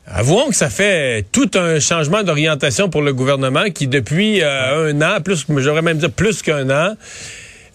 Avouons 0.07 0.49
que 0.49 0.55
ça 0.55 0.71
fait 0.71 1.27
tout 1.31 1.51
un 1.55 1.79
changement 1.79 2.23
d'orientation 2.23 2.89
pour 2.89 3.03
le 3.03 3.13
gouvernement 3.13 3.65
qui, 3.71 3.87
depuis 3.87 4.43
euh, 4.43 4.91
un 4.91 5.03
an, 5.03 5.21
plus, 5.21 5.45
j'aurais 5.59 5.83
même 5.83 5.99
dire 5.99 6.11
plus 6.11 6.41
qu'un 6.41 6.71
an, 6.71 6.95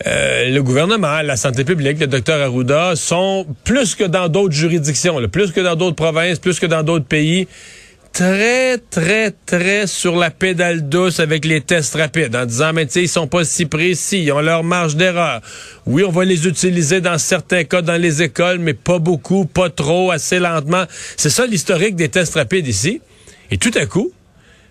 euh, 0.05 0.49
le 0.49 0.61
gouvernement, 0.61 1.21
la 1.23 1.35
santé 1.37 1.63
publique, 1.63 1.99
le 1.99 2.07
docteur 2.07 2.39
Arruda 2.41 2.95
sont 2.95 3.47
plus 3.63 3.95
que 3.95 4.03
dans 4.03 4.29
d'autres 4.29 4.53
juridictions, 4.53 5.19
plus 5.27 5.51
que 5.51 5.61
dans 5.61 5.75
d'autres 5.75 5.95
provinces, 5.95 6.37
plus 6.37 6.59
que 6.59 6.67
dans 6.67 6.83
d'autres 6.83 7.05
pays, 7.05 7.47
très, 8.13 8.77
très, 8.77 9.31
très 9.31 9.87
sur 9.87 10.15
la 10.15 10.29
pédale 10.29 10.87
douce 10.87 11.19
avec 11.19 11.45
les 11.45 11.61
tests 11.61 11.95
rapides, 11.95 12.35
en 12.35 12.45
disant, 12.45 12.73
mais 12.73 12.85
tu 12.85 12.93
sais, 12.93 13.03
ils 13.03 13.09
sont 13.09 13.27
pas 13.27 13.43
si 13.43 13.65
précis, 13.65 14.23
ils 14.23 14.31
ont 14.31 14.41
leur 14.41 14.63
marge 14.63 14.95
d'erreur. 14.95 15.41
Oui, 15.87 16.03
on 16.03 16.11
va 16.11 16.25
les 16.25 16.47
utiliser 16.47 17.01
dans 17.01 17.17
certains 17.17 17.63
cas 17.63 17.81
dans 17.81 17.99
les 17.99 18.21
écoles, 18.21 18.59
mais 18.59 18.73
pas 18.73 18.99
beaucoup, 18.99 19.45
pas 19.45 19.69
trop, 19.69 20.11
assez 20.11 20.39
lentement. 20.39 20.85
C'est 21.15 21.29
ça 21.29 21.45
l'historique 21.47 21.95
des 21.95 22.09
tests 22.09 22.35
rapides 22.35 22.67
ici. 22.67 23.01
Et 23.49 23.57
tout 23.57 23.71
à 23.75 23.85
coup, 23.85 24.11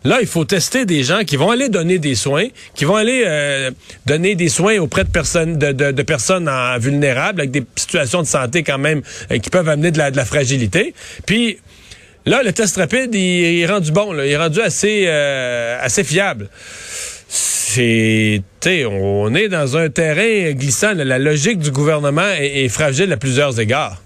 Là, 0.04 0.19
il 0.20 0.26
faut 0.26 0.44
tester 0.44 0.87
des 0.87 1.02
gens 1.02 1.25
qui 1.25 1.37
vont 1.37 1.50
aller 1.50 1.69
donner 1.69 1.98
des 1.98 2.14
soins, 2.14 2.46
qui 2.75 2.84
vont 2.84 2.96
aller 2.96 3.25
euh, 3.26 3.70
donner 4.06 4.34
des 4.34 4.48
soins 4.48 4.78
auprès 4.78 5.04
de 5.04 5.10
personnes 5.10 5.58
de, 5.58 6.02
personnes 6.02 6.50
vulnérables 6.78 7.40
avec 7.40 7.50
des 7.50 7.64
situations 7.75 8.22
de 8.22 8.26
santé 8.26 8.62
quand 8.62 8.78
même 8.78 9.02
euh, 9.32 9.38
qui 9.38 9.50
peuvent 9.50 9.69
amener 9.69 9.90
de 9.90 9.98
la, 9.98 10.25
fragilité. 10.25 10.94
Puis 11.26 11.58
là, 12.25 12.43
le 12.43 12.52
test 12.52 12.76
rapide, 12.76 13.14
il, 13.14 13.62
est 13.62 13.66
rendu 13.66 13.90
bon, 13.90 14.14
il 14.14 14.31
est 14.31 14.37
rendu 14.37 14.60
assez 14.60 15.04
euh, 15.06 15.78
assez 15.81 16.04
fiable. 16.04 16.48
C'est, 17.28 18.43
on 18.87 19.34
est 19.34 19.48
dans 19.48 19.76
un 19.76 19.90
terrain 19.90 20.52
glissant. 20.52 20.94
La 20.94 21.19
logique 21.19 21.58
du 21.58 21.70
gouvernement 21.70 22.31
est 22.38 22.69
fragile 22.69 23.12
à 23.12 23.16
plusieurs 23.16 23.58
égards. 23.60 24.00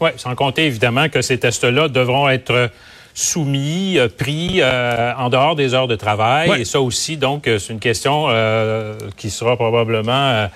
Oui, 0.00 0.10
sans 0.16 0.34
compter 0.34 0.66
évidemment 0.66 1.08
que 1.08 1.20
ces 1.20 1.38
tests-là 1.38 1.88
devront 1.88 2.28
être 2.28 2.70
soumis, 3.14 3.98
euh, 3.98 4.08
pris 4.08 4.60
euh, 4.60 5.12
en 5.16 5.28
dehors 5.30 5.56
des 5.56 5.74
heures 5.74 5.88
de 5.88 5.96
travail. 5.96 6.60
Et 6.60 6.64
ça 6.64 6.80
aussi, 6.80 7.16
donc, 7.16 7.46
euh, 7.46 7.58
c'est 7.58 7.72
une 7.72 7.80
question 7.80 8.28
qui 9.16 9.30
sera 9.30 9.56
probablement 9.56 10.48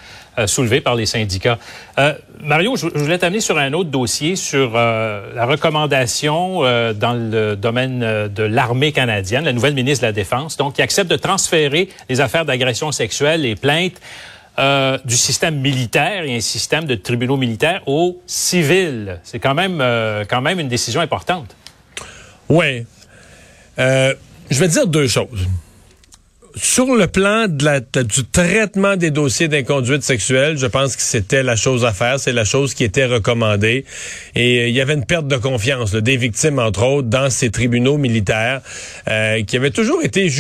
soulevée 0.47 0.81
par 0.81 0.95
les 0.95 1.07
syndicats. 1.07 1.59
Mario, 2.41 2.77
je, 2.77 2.87
voulais 2.87 3.19
t'amener 3.19 3.41
sur 3.41 3.59
un 3.59 3.73
autre 3.73 3.91
dossier, 3.91 4.37
sur 4.37 4.73
la 4.75 5.47
recommandation 5.47 6.61
dans 6.61 7.13
le 7.13 7.57
domaine 7.57 8.29
de 8.29 8.43
l'armée 8.43 8.93
canadienne, 8.93 9.45
la 9.45 9.53
nouvelle 9.53 9.75
ministre 9.75 10.03
de 10.03 10.09
la 10.09 10.13
Défense, 10.13 10.57
donc, 10.57 10.75
qui 10.75 10.83
accepte 10.83 11.11
de 11.11 11.17
transférer 11.17 11.89
les 12.09 12.21
affaires 12.21 12.45
d'agression 12.45 12.93
sexuelle, 12.93 13.43
les 13.43 13.57
plaintes, 13.57 14.01
du 15.05 15.17
système 15.17 15.61
militaire 15.61 16.25
et 16.25 16.37
un 16.37 16.41
système 16.41 16.85
de 16.85 16.95
tribunaux 16.95 17.37
militaires 17.37 17.83
aux 17.87 18.21
civils. 18.27 19.21
C'est 19.23 19.39
quand 19.39 19.55
même, 19.55 19.83
quand 20.29 20.41
même 20.41 20.61
une 20.61 20.69
décision 20.69 21.01
importante. 21.01 21.55
Oui. 22.49 22.85
Euh, 23.79 24.15
je 24.51 24.61
vais 24.61 24.69
dire 24.69 24.87
deux 24.87 25.09
choses. 25.09 25.49
Sur 26.57 26.95
le 26.95 27.09
plan 27.09 27.49
du 27.49 28.25
traitement 28.31 28.95
des 28.95 29.11
dossiers 29.11 29.49
d'inconduite 29.49 30.05
sexuelle, 30.05 30.57
je 30.57 30.67
pense 30.67 30.95
que 30.95 31.03
c'était 31.03 31.43
la 31.43 31.57
chose 31.57 31.85
à 31.85 31.93
faire, 31.93 32.21
c'est 32.21 32.33
la 32.33 32.45
chose 32.45 32.75
qui 32.75 32.85
était 32.85 33.07
recommandée. 33.07 33.85
Et 34.37 34.61
euh, 34.61 34.69
il 34.69 34.75
y 34.75 34.81
avait 34.81 34.95
une 34.95 35.05
perte 35.05 35.27
de 35.27 35.35
confiance 35.35 35.93
des 35.93 36.17
victimes, 36.17 36.61
entre 36.61 36.85
autres, 36.85 37.09
dans 37.09 37.29
ces 37.29 37.51
tribunaux 37.51 37.99
militaires, 37.99 38.61
euh, 39.09 39.43
qui 39.43 39.57
avaient 39.57 39.73
toujours 39.73 40.05
été 40.05 40.31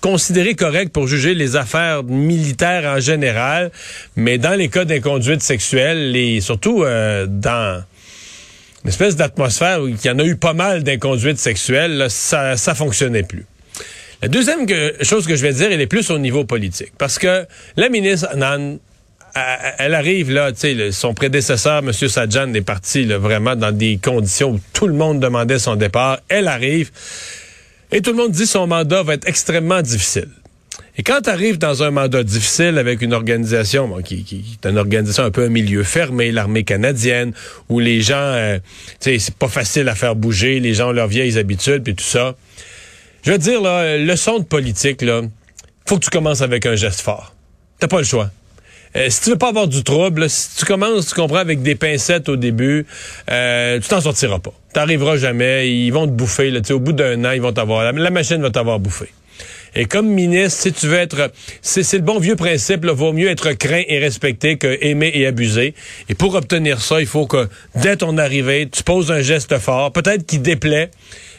considérés 0.00 0.56
corrects 0.56 0.92
pour 0.92 1.06
juger 1.06 1.34
les 1.34 1.54
affaires 1.54 2.02
militaires 2.02 2.96
en 2.96 2.98
général, 2.98 3.70
mais 4.16 4.38
dans 4.38 4.58
les 4.58 4.68
cas 4.68 4.84
d'inconduite 4.84 5.42
sexuelle, 5.42 6.16
et 6.16 6.40
surtout 6.40 6.82
dans 6.82 7.84
une 8.86 8.90
espèce 8.90 9.16
d'atmosphère 9.16 9.82
où 9.82 9.88
il 9.88 9.96
y 10.04 10.10
en 10.10 10.18
a 10.20 10.24
eu 10.24 10.36
pas 10.36 10.52
mal 10.52 10.84
d'inconduites 10.84 11.38
sexuelles, 11.38 12.06
ça, 12.08 12.56
ça 12.56 12.72
fonctionnait 12.72 13.24
plus. 13.24 13.44
La 14.22 14.28
deuxième 14.28 14.64
chose 15.02 15.26
que 15.26 15.34
je 15.34 15.42
vais 15.42 15.52
dire, 15.52 15.72
elle 15.72 15.80
est 15.80 15.88
plus 15.88 16.08
au 16.10 16.18
niveau 16.20 16.44
politique. 16.44 16.92
Parce 16.96 17.18
que 17.18 17.46
la 17.76 17.88
ministre 17.88 18.28
Anand, 18.30 18.78
elle 19.78 19.92
arrive 19.92 20.30
là, 20.30 20.52
tu 20.52 20.60
sais, 20.60 20.92
son 20.92 21.14
prédécesseur, 21.14 21.78
M. 21.78 21.92
Sajjan, 21.92 22.54
est 22.54 22.60
parti 22.60 23.06
vraiment 23.06 23.56
dans 23.56 23.72
des 23.72 23.98
conditions 24.00 24.52
où 24.52 24.60
tout 24.72 24.86
le 24.86 24.94
monde 24.94 25.18
demandait 25.18 25.58
son 25.58 25.74
départ. 25.74 26.20
Elle 26.28 26.46
arrive. 26.46 26.92
Et 27.90 28.00
tout 28.02 28.12
le 28.12 28.18
monde 28.18 28.30
dit 28.30 28.44
que 28.44 28.48
son 28.48 28.68
mandat 28.68 29.02
va 29.02 29.14
être 29.14 29.26
extrêmement 29.26 29.82
difficile. 29.82 30.28
Et 30.98 31.02
quand 31.02 31.20
tu 31.20 31.58
dans 31.58 31.82
un 31.82 31.90
mandat 31.90 32.22
difficile 32.22 32.78
avec 32.78 33.02
une 33.02 33.12
organisation 33.12 33.86
bon, 33.86 34.00
qui, 34.00 34.24
est 34.62 34.66
une 34.66 34.78
organisation 34.78 35.24
un 35.24 35.30
peu 35.30 35.44
un 35.44 35.50
milieu 35.50 35.82
fermé, 35.82 36.32
l'armée 36.32 36.64
canadienne, 36.64 37.32
où 37.68 37.80
les 37.80 38.00
gens, 38.00 38.14
euh, 38.16 38.58
c'est 39.00 39.34
pas 39.34 39.48
facile 39.48 39.88
à 39.90 39.94
faire 39.94 40.16
bouger, 40.16 40.58
les 40.58 40.72
gens 40.72 40.88
ont 40.88 40.92
leurs 40.92 41.08
vieilles 41.08 41.36
habitudes, 41.36 41.82
puis 41.82 41.94
tout 41.94 42.04
ça. 42.04 42.34
Je 43.24 43.32
veux 43.32 43.38
dire, 43.38 43.60
là, 43.60 43.98
leçon 43.98 44.38
de 44.38 44.44
politique, 44.44 45.02
là, 45.02 45.20
faut 45.84 45.98
que 45.98 46.04
tu 46.04 46.10
commences 46.10 46.40
avec 46.40 46.64
un 46.64 46.76
geste 46.76 47.00
fort. 47.00 47.34
T'as 47.78 47.88
pas 47.88 47.98
le 47.98 48.04
choix. 48.04 48.30
Euh, 48.96 49.10
si 49.10 49.20
tu 49.20 49.30
veux 49.30 49.36
pas 49.36 49.50
avoir 49.50 49.68
du 49.68 49.84
trouble, 49.84 50.30
si 50.30 50.56
tu 50.56 50.64
commences, 50.64 51.08
tu 51.08 51.14
comprends, 51.14 51.36
avec 51.36 51.60
des 51.60 51.74
pincettes 51.74 52.30
au 52.30 52.36
début, 52.36 52.86
euh, 53.30 53.78
tu 53.80 53.88
t'en 53.88 54.00
sortiras 54.00 54.38
pas. 54.38 54.54
T'arriveras 54.72 55.18
jamais. 55.18 55.70
Ils 55.70 55.90
vont 55.90 56.06
te 56.06 56.12
bouffer. 56.12 56.50
Là, 56.50 56.60
au 56.70 56.80
bout 56.80 56.92
d'un 56.92 57.22
an, 57.26 57.32
ils 57.32 57.42
vont 57.42 57.52
t'avoir. 57.52 57.84
La, 57.84 57.92
la 57.92 58.10
machine 58.10 58.40
va 58.40 58.50
t'avoir 58.50 58.78
bouffé. 58.78 59.12
Et 59.76 59.84
comme 59.84 60.08
ministre, 60.08 60.62
si 60.62 60.72
tu 60.72 60.86
veux 60.86 60.96
être, 60.96 61.30
c'est 61.60 61.92
le 61.92 62.02
bon 62.02 62.18
vieux 62.18 62.34
principe, 62.34 62.84
là, 62.84 62.94
vaut 62.94 63.12
mieux 63.12 63.28
être 63.28 63.52
craint 63.52 63.82
et 63.86 63.98
respecté 63.98 64.56
que 64.56 64.78
aimer 64.80 65.10
et 65.14 65.26
abuser. 65.26 65.74
Et 66.08 66.14
pour 66.14 66.34
obtenir 66.34 66.80
ça, 66.80 67.00
il 67.00 67.06
faut 67.06 67.26
que 67.26 67.46
dès 67.74 67.98
ton 67.98 68.16
arrivée, 68.16 68.68
tu 68.70 68.82
poses 68.82 69.12
un 69.12 69.20
geste 69.20 69.58
fort, 69.58 69.92
peut-être 69.92 70.24
qui 70.24 70.38
déplaît, 70.38 70.90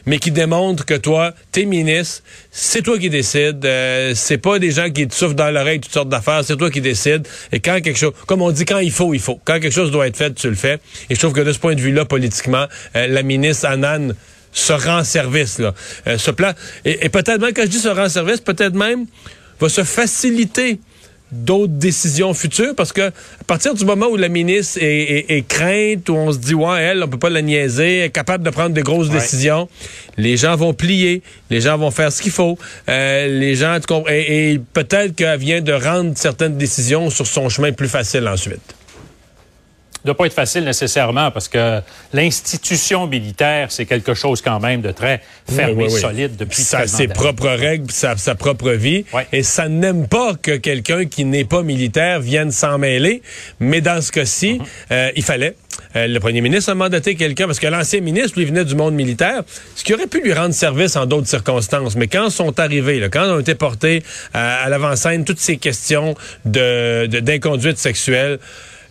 mais 0.06 0.18
qui 0.18 0.30
démontre 0.30 0.86
que 0.86 0.94
toi, 0.94 1.34
t'es 1.50 1.64
ministre, 1.64 2.22
c'est 2.52 2.82
toi 2.82 2.96
qui 2.96 3.10
décides, 3.10 3.64
euh, 3.66 4.12
c'est 4.14 4.38
pas 4.38 4.60
des 4.60 4.70
gens 4.70 4.88
qui 4.88 5.08
te 5.08 5.14
souffrent 5.14 5.34
dans 5.34 5.50
l'oreille 5.50 5.80
toutes 5.80 5.92
sortes 5.92 6.08
d'affaires, 6.08 6.42
c'est 6.44 6.56
toi 6.56 6.70
qui 6.70 6.80
décides. 6.80 7.26
Et 7.50 7.58
quand 7.58 7.80
quelque 7.80 7.98
chose, 7.98 8.12
comme 8.26 8.40
on 8.40 8.52
dit, 8.52 8.64
quand 8.64 8.78
il 8.78 8.92
faut, 8.92 9.12
il 9.14 9.20
faut. 9.20 9.40
Quand 9.44 9.58
quelque 9.58 9.74
chose 9.74 9.90
doit 9.90 10.06
être 10.06 10.16
fait, 10.16 10.32
tu 10.34 10.48
le 10.48 10.54
fais. 10.54 10.78
Et 11.10 11.16
je 11.16 11.18
trouve 11.18 11.32
que 11.32 11.40
de 11.40 11.52
ce 11.52 11.58
point 11.58 11.74
de 11.74 11.80
vue-là, 11.80 12.04
politiquement, 12.04 12.66
euh, 12.94 13.08
la 13.08 13.22
ministre 13.24 13.66
Annan 13.66 14.14
se 14.52 14.72
rend 14.72 15.04
service, 15.04 15.58
là. 15.58 15.74
Euh, 16.06 16.18
ce 16.18 16.30
plan. 16.30 16.52
Et, 16.84 17.08
peut-être 17.08 17.40
même, 17.40 17.52
quand 17.52 17.62
je 17.62 17.68
dis 17.68 17.78
se 17.78 17.88
rend 17.88 18.08
service, 18.08 18.40
peut-être 18.40 18.74
même 18.74 19.06
va 19.60 19.68
se 19.68 19.82
faciliter 19.82 20.80
d'autres 21.30 21.74
décisions 21.74 22.32
futures 22.32 22.74
parce 22.74 22.92
que 22.92 23.02
à 23.02 23.44
partir 23.46 23.74
du 23.74 23.84
moment 23.84 24.06
où 24.06 24.16
la 24.16 24.30
ministre 24.30 24.78
est, 24.80 25.46
crainte, 25.46 26.08
où 26.08 26.14
on 26.14 26.32
se 26.32 26.38
dit 26.38 26.54
ouais 26.54 26.80
elle 26.80 27.02
on 27.02 27.08
peut 27.08 27.18
pas 27.18 27.28
la 27.28 27.42
niaiser, 27.42 27.98
elle 27.98 28.04
est 28.04 28.10
capable 28.10 28.42
de 28.44 28.50
prendre 28.50 28.70
des 28.70 28.82
grosses 28.82 29.10
décisions, 29.10 29.68
les 30.16 30.38
gens 30.38 30.56
vont 30.56 30.72
plier, 30.72 31.22
les 31.50 31.60
gens 31.60 31.76
vont 31.76 31.90
faire 31.90 32.10
ce 32.10 32.22
qu'il 32.22 32.32
faut, 32.32 32.56
euh, 32.88 33.26
les 33.26 33.56
gens 33.56 33.78
et, 34.08 34.52
et 34.52 34.58
peut-être 34.72 35.14
qu'elle 35.14 35.38
vient 35.38 35.60
de 35.60 35.72
rendre 35.72 36.12
certaines 36.16 36.56
décisions 36.56 37.10
sur 37.10 37.26
son 37.26 37.50
chemin 37.50 37.72
plus 37.72 37.88
facile 37.88 38.26
ensuite 38.26 38.77
doit 40.08 40.16
pas 40.16 40.26
être 40.26 40.34
facile 40.34 40.64
nécessairement 40.64 41.30
parce 41.30 41.48
que 41.48 41.80
l'institution 42.12 43.06
militaire, 43.06 43.70
c'est 43.70 43.86
quelque 43.86 44.14
chose 44.14 44.42
quand 44.42 44.60
même 44.60 44.80
de 44.80 44.90
très 44.90 45.20
ferme 45.48 45.80
et 45.80 45.88
solide 45.88 46.36
depuis 46.36 46.62
ça 46.62 46.86
ses 46.86 47.08
propres 47.08 47.48
règles, 47.48 47.90
sa, 47.90 48.16
sa 48.16 48.34
propre 48.34 48.70
vie. 48.70 49.04
Et 49.32 49.42
ça 49.42 49.68
n'aime 49.68 50.08
pas 50.08 50.34
que 50.34 50.56
quelqu'un 50.56 51.04
qui 51.04 51.24
n'est 51.24 51.44
pas 51.44 51.62
militaire 51.62 52.20
vienne 52.20 52.50
s'en 52.50 52.78
mêler. 52.78 53.22
Mais 53.60 53.80
dans 53.80 54.00
ce 54.00 54.10
cas-ci, 54.12 54.58
uh-huh. 54.58 54.92
euh, 54.92 55.10
il 55.16 55.22
fallait. 55.22 55.54
Euh, 55.96 56.06
le 56.06 56.20
premier 56.20 56.40
ministre 56.40 56.70
a 56.70 56.74
mandaté 56.74 57.14
quelqu'un, 57.14 57.46
parce 57.46 57.60
que 57.60 57.66
l'ancien 57.66 58.00
ministre, 58.00 58.38
lui, 58.38 58.44
venait 58.44 58.64
du 58.64 58.74
monde 58.74 58.94
militaire, 58.94 59.42
ce 59.74 59.84
qui 59.84 59.94
aurait 59.94 60.06
pu 60.06 60.20
lui 60.20 60.32
rendre 60.32 60.54
service 60.54 60.96
en 60.96 61.06
d'autres 61.06 61.28
circonstances. 61.28 61.96
Mais 61.96 62.08
quand 62.08 62.30
sont 62.30 62.58
arrivés, 62.58 63.00
là, 63.00 63.08
quand 63.08 63.24
ont 63.24 63.40
été 63.40 63.54
portés 63.54 64.02
à, 64.34 64.64
à 64.64 64.68
l'avant-scène 64.68 65.24
toutes 65.24 65.40
ces 65.40 65.56
questions 65.56 66.14
de 66.44 67.06
d'inconduite 67.06 67.78
sexuelle, 67.78 68.38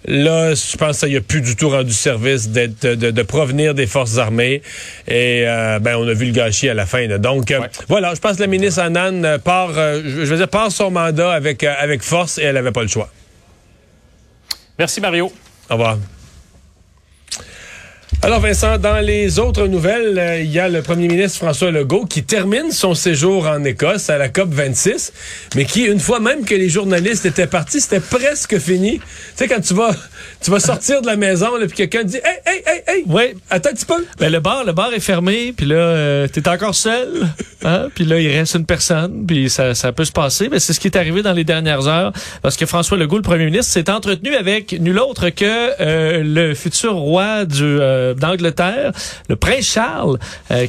Là, 0.08 0.54
je 0.54 0.78
pense 0.78 0.92
que 0.92 0.98
ça 1.02 1.08
y 1.10 1.18
a 1.18 1.22
plus 1.22 1.42
du 1.42 1.58
tout 1.58 1.70
rendu 1.70 1.92
service 1.92 2.48
d'être 2.48 2.88
de, 2.88 3.24
provenir 3.24 3.74
des 3.74 3.88
forces 3.88 4.18
armées. 4.18 4.62
Et 5.08 5.44
euh, 5.46 5.80
ben, 5.80 5.98
on 5.98 6.08
a 6.08 6.14
vu 6.14 6.26
le 6.26 6.32
gâchis 6.32 6.70
à 6.70 6.74
la 6.74 6.86
fin. 6.86 7.06
Donc 7.18 7.52
euh, 7.52 7.60
voilà, 7.90 8.16
je 8.16 8.20
pense 8.22 8.38
que 8.38 8.42
la 8.42 8.48
ministre 8.48 8.82
Annan 8.82 9.24
euh, 9.26 9.38
part, 9.38 9.74
je 9.74 10.24
veux 10.24 10.38
dire, 10.38 10.48
part 10.48 10.72
son 10.72 10.92
mandat 10.92 11.34
avec 11.34 11.64
avec 11.64 12.02
force 12.04 12.38
et 12.38 12.44
elle 12.44 12.56
n'avait 12.56 12.72
pas 12.72 12.84
le 12.84 12.88
choix. 12.88 13.10
Merci 14.80 15.02
Mario. 15.02 15.32
Au 15.70 15.74
revoir. 15.74 15.98
Alors 18.24 18.40
Vincent, 18.40 18.80
dans 18.80 19.00
les 19.00 19.38
autres 19.38 19.68
nouvelles, 19.68 20.18
euh, 20.18 20.42
il 20.42 20.52
y 20.52 20.60
a 20.60 20.68
le 20.68 20.82
premier 20.82 21.08
ministre 21.08 21.38
François 21.38 21.70
Legault 21.70 22.06
qui 22.06 22.24
termine 22.24 22.72
son 22.72 22.96
séjour 22.96 23.46
en 23.46 23.64
Écosse 23.64 24.10
à 24.10 24.18
la 24.18 24.28
COP 24.28 24.50
26, 24.50 25.14
mais 25.56 25.66
qui, 25.66 25.84
une 25.84 26.00
fois 26.00 26.20
même 26.20 26.44
que 26.44 26.56
les 26.56 26.68
journalistes 26.68 27.28
étaient 27.28 27.46
partis, 27.46 27.80
c'était 27.80 28.00
presque 28.00 28.58
fini. 28.58 28.98
Tu 28.98 29.04
sais, 29.36 29.48
quand 29.48 29.62
tu 29.62 29.76
vas, 29.76 29.92
tu 30.42 30.50
vas 30.50 30.60
sortir 30.60 31.04
de 31.04 31.06
la 31.06 31.16
maison, 31.16 31.48
puis 31.60 31.70
quelqu'un 31.70 32.04
dit 32.04 32.18
Hey, 32.18 32.42
hey, 32.48 32.64
hey, 32.66 32.84
hey! 32.88 33.04
Oui. 33.06 33.36
Attends 33.52 33.70
un 33.70 33.74
petit 33.74 33.86
peu. 33.86 34.04
Ben, 34.20 34.32
le 34.32 34.40
bar, 34.40 34.66
le 34.66 34.74
bar 34.74 34.92
est 34.94 35.00
fermé, 35.00 35.54
puis 35.56 35.68
là, 35.68 35.76
euh, 35.76 36.28
t'es 36.28 36.50
encore 36.50 36.74
seul. 36.74 37.28
Hein? 37.64 37.90
Puis 37.94 38.06
là, 38.06 38.20
il 38.20 38.36
reste 38.36 38.56
une 38.56 38.66
personne, 38.66 39.26
puis 39.28 39.50
ça, 39.50 39.76
ça 39.76 39.92
peut 39.92 40.06
se 40.06 40.12
passer. 40.12 40.50
Mais 40.50 40.60
c'est 40.60 40.74
ce 40.74 40.80
qui 40.80 40.88
est 40.88 40.98
arrivé 40.98 41.22
dans 41.22 41.34
les 41.34 41.44
dernières 41.44 41.88
heures, 41.88 42.14
parce 42.42 42.58
que 42.58 42.66
François 42.66 42.98
Legault, 42.98 43.18
le 43.18 43.24
premier 43.24 43.46
ministre, 43.46 43.72
s'est 43.72 43.90
entretenu 43.90 44.36
avec 44.36 44.74
nul 44.80 44.98
autre 45.00 45.30
que 45.30 45.46
euh, 45.46 46.24
le 46.24 46.56
futur 46.56 46.96
roi 46.96 47.46
du 47.46 47.78
euh, 48.08 48.14
d'Angleterre, 48.14 48.92
le 49.30 49.36
prince 49.36 49.66
Charles, 49.66 50.18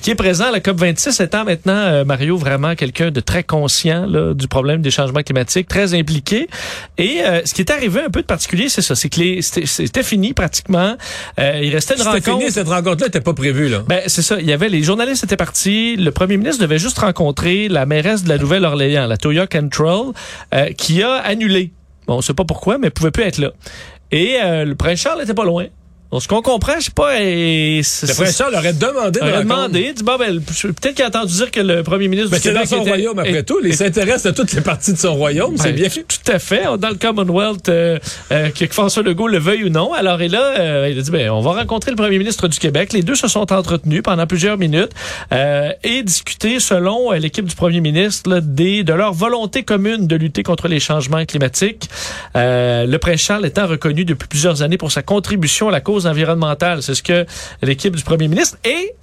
qui 0.02 0.10
est 0.10 0.14
présent 0.14 0.46
à 0.46 0.50
la 0.50 0.60
COP 0.60 0.78
26, 0.78 1.20
étant 1.20 1.44
maintenant 1.44 2.04
Mario 2.04 2.36
vraiment 2.36 2.74
quelqu'un 2.74 3.10
de 3.10 3.20
très 3.20 3.42
conscient 3.42 4.06
là, 4.06 4.34
du 4.34 4.48
problème 4.48 4.82
des 4.82 4.90
changements 4.90 5.22
climatiques, 5.22 5.68
très 5.68 5.94
impliqué. 5.94 6.48
Et 6.96 7.20
ce 7.44 7.54
qui 7.54 7.62
est 7.62 7.70
arrivé 7.70 8.00
un 8.00 8.10
peu 8.10 8.20
de 8.20 8.26
particulier, 8.26 8.68
c'est 8.68 8.82
ça, 8.82 8.94
c'est 8.94 9.08
que 9.08 9.20
les 9.20 9.42
c'était 9.42 10.02
fini 10.02 10.32
pratiquement. 10.32 10.96
Euh, 11.38 11.60
il 11.62 11.72
restait 11.72 11.94
une 11.94 12.02
rencontre. 12.02 12.24
C'était 12.24 12.38
fini, 12.38 12.50
cette 12.50 12.68
rencontre-là 12.68 13.06
n'était 13.06 13.20
pas 13.20 13.34
prévue, 13.34 13.68
là. 13.68 13.82
Ben, 13.86 14.02
c'est 14.06 14.22
ça. 14.22 14.40
Il 14.40 14.46
y 14.46 14.52
avait, 14.52 14.68
les 14.68 14.82
journalistes 14.82 15.24
étaient 15.24 15.36
partis. 15.36 15.96
Le 15.96 16.10
premier 16.10 16.36
ministre 16.36 16.62
devait 16.62 16.78
juste 16.78 16.98
rencontrer 16.98 17.68
la 17.68 17.86
mairesse 17.86 18.24
de 18.24 18.28
la 18.28 18.38
Nouvelle-Orléans, 18.38 19.06
la 19.06 19.16
Toya 19.16 19.46
Cantrell, 19.46 20.12
euh, 20.54 20.72
qui 20.72 21.02
a 21.02 21.14
annulé. 21.14 21.72
Bon, 22.06 22.16
on 22.16 22.20
sait 22.20 22.34
pas 22.34 22.44
pourquoi, 22.44 22.78
mais 22.78 22.88
elle 22.88 22.92
pouvait 22.92 23.10
plus 23.10 23.24
être 23.24 23.38
là. 23.38 23.52
Et 24.10 24.36
euh, 24.42 24.64
le 24.64 24.74
prince 24.74 25.00
Charles 25.00 25.22
était 25.22 25.34
pas 25.34 25.44
loin. 25.44 25.66
Donc, 26.10 26.22
ce 26.22 26.28
qu'on 26.28 26.40
comprend, 26.40 26.72
je 26.78 26.86
sais 26.86 26.90
pas. 26.90 27.20
Et 27.20 27.82
le 27.82 28.14
prince 28.14 28.38
Charles 28.38 28.54
aurait 28.54 28.72
demandé. 28.72 29.20
Aurait 29.20 29.42
demandé. 29.42 29.92
Dit, 29.94 30.02
bon, 30.02 30.16
ben, 30.16 30.40
peut-être 30.40 30.94
qu'il 30.94 31.04
a 31.04 31.08
entendu 31.08 31.34
dire 31.34 31.50
que 31.50 31.60
le 31.60 31.82
premier 31.82 32.08
ministre. 32.08 32.30
Mais 32.32 32.38
c'est 32.38 32.54
dans 32.54 32.64
son 32.64 32.82
royaume 32.82 33.18
après 33.18 33.42
tout. 33.42 33.58
Il 33.62 33.76
s'intéresse 33.76 34.24
à 34.24 34.32
toutes 34.32 34.52
les 34.52 34.62
parties 34.62 34.94
de 34.94 34.98
son 34.98 35.14
royaume. 35.14 35.56
c'est 35.58 35.72
ben, 35.72 35.74
bien. 35.74 35.88
Tout 35.90 36.32
à 36.32 36.38
fait. 36.38 36.64
Dans 36.78 36.88
le 36.88 36.94
Commonwealth, 36.94 37.68
euh, 37.68 37.98
euh, 38.32 38.48
que 38.48 38.66
François 38.68 39.02
Legault 39.02 39.28
le 39.28 39.38
veuille 39.38 39.64
ou 39.64 39.68
non. 39.68 39.92
Alors, 39.92 40.22
et 40.22 40.28
là, 40.28 40.54
euh, 40.58 40.88
il 40.90 40.98
a 40.98 41.02
dit, 41.02 41.10
ben, 41.10 41.28
on 41.28 41.40
va 41.40 41.52
rencontrer 41.52 41.90
le 41.90 41.96
premier 41.96 42.18
ministre 42.18 42.48
du 42.48 42.58
Québec. 42.58 42.94
Les 42.94 43.02
deux 43.02 43.14
se 43.14 43.28
sont 43.28 43.52
entretenus 43.52 44.02
pendant 44.02 44.26
plusieurs 44.26 44.56
minutes 44.56 44.92
euh, 45.34 45.72
et 45.84 46.02
discuter, 46.02 46.58
selon 46.58 47.12
l'équipe 47.12 47.44
du 47.44 47.54
premier 47.54 47.82
ministre, 47.82 48.30
là, 48.30 48.40
des, 48.40 48.82
de 48.82 48.94
leur 48.94 49.12
volonté 49.12 49.62
commune 49.62 50.06
de 50.06 50.16
lutter 50.16 50.42
contre 50.42 50.68
les 50.68 50.80
changements 50.80 51.26
climatiques. 51.26 51.90
le 52.34 52.96
prince 52.96 53.20
Charles 53.20 53.44
étant 53.44 53.66
reconnu 53.66 54.06
depuis 54.06 54.28
plusieurs 54.28 54.62
années 54.62 54.78
pour 54.78 54.90
sa 54.90 55.02
contribution 55.02 55.68
à 55.68 55.72
la 55.72 55.82
cause 55.82 55.97
environnementales. 56.06 56.82
C'est 56.82 56.94
ce 56.94 57.02
que 57.02 57.26
l'équipe 57.62 57.94
du 57.94 58.02
premier 58.02 58.28
ministre 58.28 58.58
et 58.64 58.94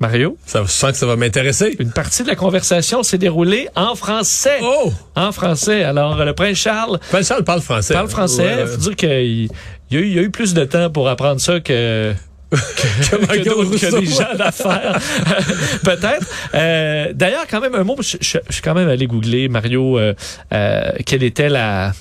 Mario? 0.00 0.36
Ça, 0.44 0.62
je 0.62 0.70
sens 0.70 0.92
que 0.92 0.96
ça 0.98 1.06
va 1.06 1.16
m'intéresser. 1.16 1.76
Une 1.78 1.92
partie 1.92 2.24
de 2.24 2.28
la 2.28 2.34
conversation 2.34 3.02
s'est 3.02 3.18
déroulée 3.18 3.68
en 3.76 3.94
français. 3.94 4.58
Oh! 4.62 4.92
En 5.14 5.30
français. 5.30 5.84
Alors, 5.84 6.24
le 6.24 6.34
prince 6.34 6.58
Charles. 6.58 6.98
Le 7.00 7.08
prince 7.10 7.28
Charles 7.28 7.44
parle 7.44 7.60
français. 7.60 7.94
Parle 7.94 8.08
français. 8.08 8.56
Il 8.60 8.66
faut 8.66 8.76
dire 8.76 8.96
qu'il 8.96 9.48
y, 9.90 10.18
a 10.18 10.22
eu 10.22 10.30
plus 10.30 10.52
de 10.52 10.64
temps 10.64 10.90
pour 10.90 11.08
apprendre 11.08 11.40
ça 11.40 11.60
que. 11.60 12.12
que, 12.50 13.16
que, 13.16 14.00
des 14.00 14.06
gens 14.06 14.34
d'affaires. 14.36 14.98
Peut-être. 15.84 16.26
Euh, 16.54 17.12
d'ailleurs, 17.12 17.46
quand 17.50 17.60
même, 17.60 17.74
un 17.74 17.82
mot, 17.82 17.96
je, 17.98 18.16
suis 18.20 18.62
quand 18.62 18.74
même 18.74 18.88
allé 18.88 19.06
googler, 19.06 19.48
Mario, 19.48 19.98
euh, 19.98 20.14
euh, 20.52 20.92
quelle 21.04 21.24
était 21.24 21.48
la, 21.48 21.92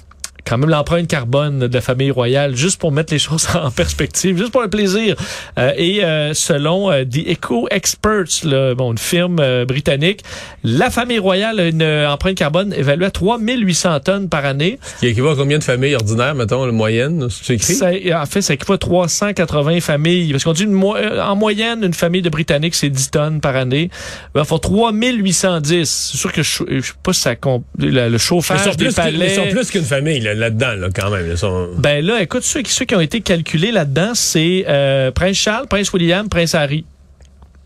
quand 0.46 0.58
même 0.58 0.70
l'empreinte 0.70 1.08
carbone 1.08 1.68
de 1.68 1.74
la 1.74 1.82
famille 1.82 2.12
royale, 2.12 2.56
juste 2.56 2.80
pour 2.80 2.92
mettre 2.92 3.14
les 3.14 3.20
choses 3.28 3.48
en 3.56 3.72
perspective, 3.72 4.38
juste 4.38 4.52
pour 4.52 4.62
le 4.62 4.70
plaisir. 4.70 5.16
Euh, 5.58 5.72
et 5.78 6.04
euh, 6.04 6.34
selon 6.34 6.92
euh, 6.92 7.06
The 7.06 7.30
Eco 7.32 7.68
Experts, 7.72 8.44
là, 8.46 8.76
bon, 8.76 8.92
une 8.92 8.98
firme 8.98 9.38
euh, 9.40 9.66
britannique, 9.66 10.22
la 10.64 10.90
famille 10.90 11.20
royale 11.20 11.60
a 11.60 11.68
une 11.68 11.84
empreinte 11.84 12.36
carbone 12.36 12.74
évaluée 12.74 13.06
à 13.06 13.12
3800 13.12 14.00
tonnes 14.02 14.30
par 14.30 14.46
année. 14.46 14.80
Qui 15.00 15.08
équivaut 15.08 15.30
à 15.30 15.36
combien 15.36 15.60
de 15.60 15.64
familles 15.64 15.96
ordinaires, 15.96 16.36
mettons, 16.36 16.66
la 16.66 16.72
moyenne, 16.72 17.28
c'est 17.30 17.56
écrit? 17.56 17.74
Ça, 17.74 17.92
en 18.16 18.26
fait, 18.26 18.42
ça 18.42 18.54
équivaut 18.54 18.74
à 18.74 18.78
380 18.78 19.80
familles. 19.82 20.32
Parce 20.32 20.44
qu'on 20.44 20.54
dit 20.54 20.64
une 20.64 20.84
en 20.84 21.36
moyenne, 21.36 21.84
une 21.84 21.94
famille 21.94 22.22
de 22.22 22.30
Britanniques, 22.30 22.76
c'est 22.76 22.90
10 22.90 23.12
tonnes 23.12 23.42
par 23.42 23.56
année. 23.56 23.90
Il 24.36 24.44
faut 24.46 24.58
3810. 24.58 26.10
C'est 26.12 26.18
sûr 26.18 26.32
que 26.32 26.44
je, 26.44 26.64
je 26.68 26.82
sais 26.82 26.94
pas 27.02 27.14
si 27.14 27.22
ça 27.22 27.36
le, 27.78 28.10
le 28.10 28.18
chauffage 28.18 28.78
des 28.78 28.90
palais... 28.90 29.32
ils 29.32 29.36
sont 29.36 29.48
plus 29.48 29.72
qu'une 29.72 29.84
famille, 29.84 30.20
là 30.20 30.33
là-dedans, 30.36 30.75
là, 30.75 30.90
quand 30.94 31.10
même. 31.10 31.34
Ben 31.78 32.06
là, 32.06 32.22
écoute, 32.22 32.44
ceux, 32.44 32.63
ceux 32.66 32.86
qui 32.86 32.96
ont 32.96 33.02
été 33.02 33.22
calculés 33.22 33.72
là-dedans, 33.72 34.13
c'est 34.13 34.66
euh, 34.68 35.12
Prince 35.12 35.38
Charles, 35.38 35.68
Prince 35.68 35.92
William, 35.94 36.30
Prince 36.30 36.56
Harry 36.56 36.86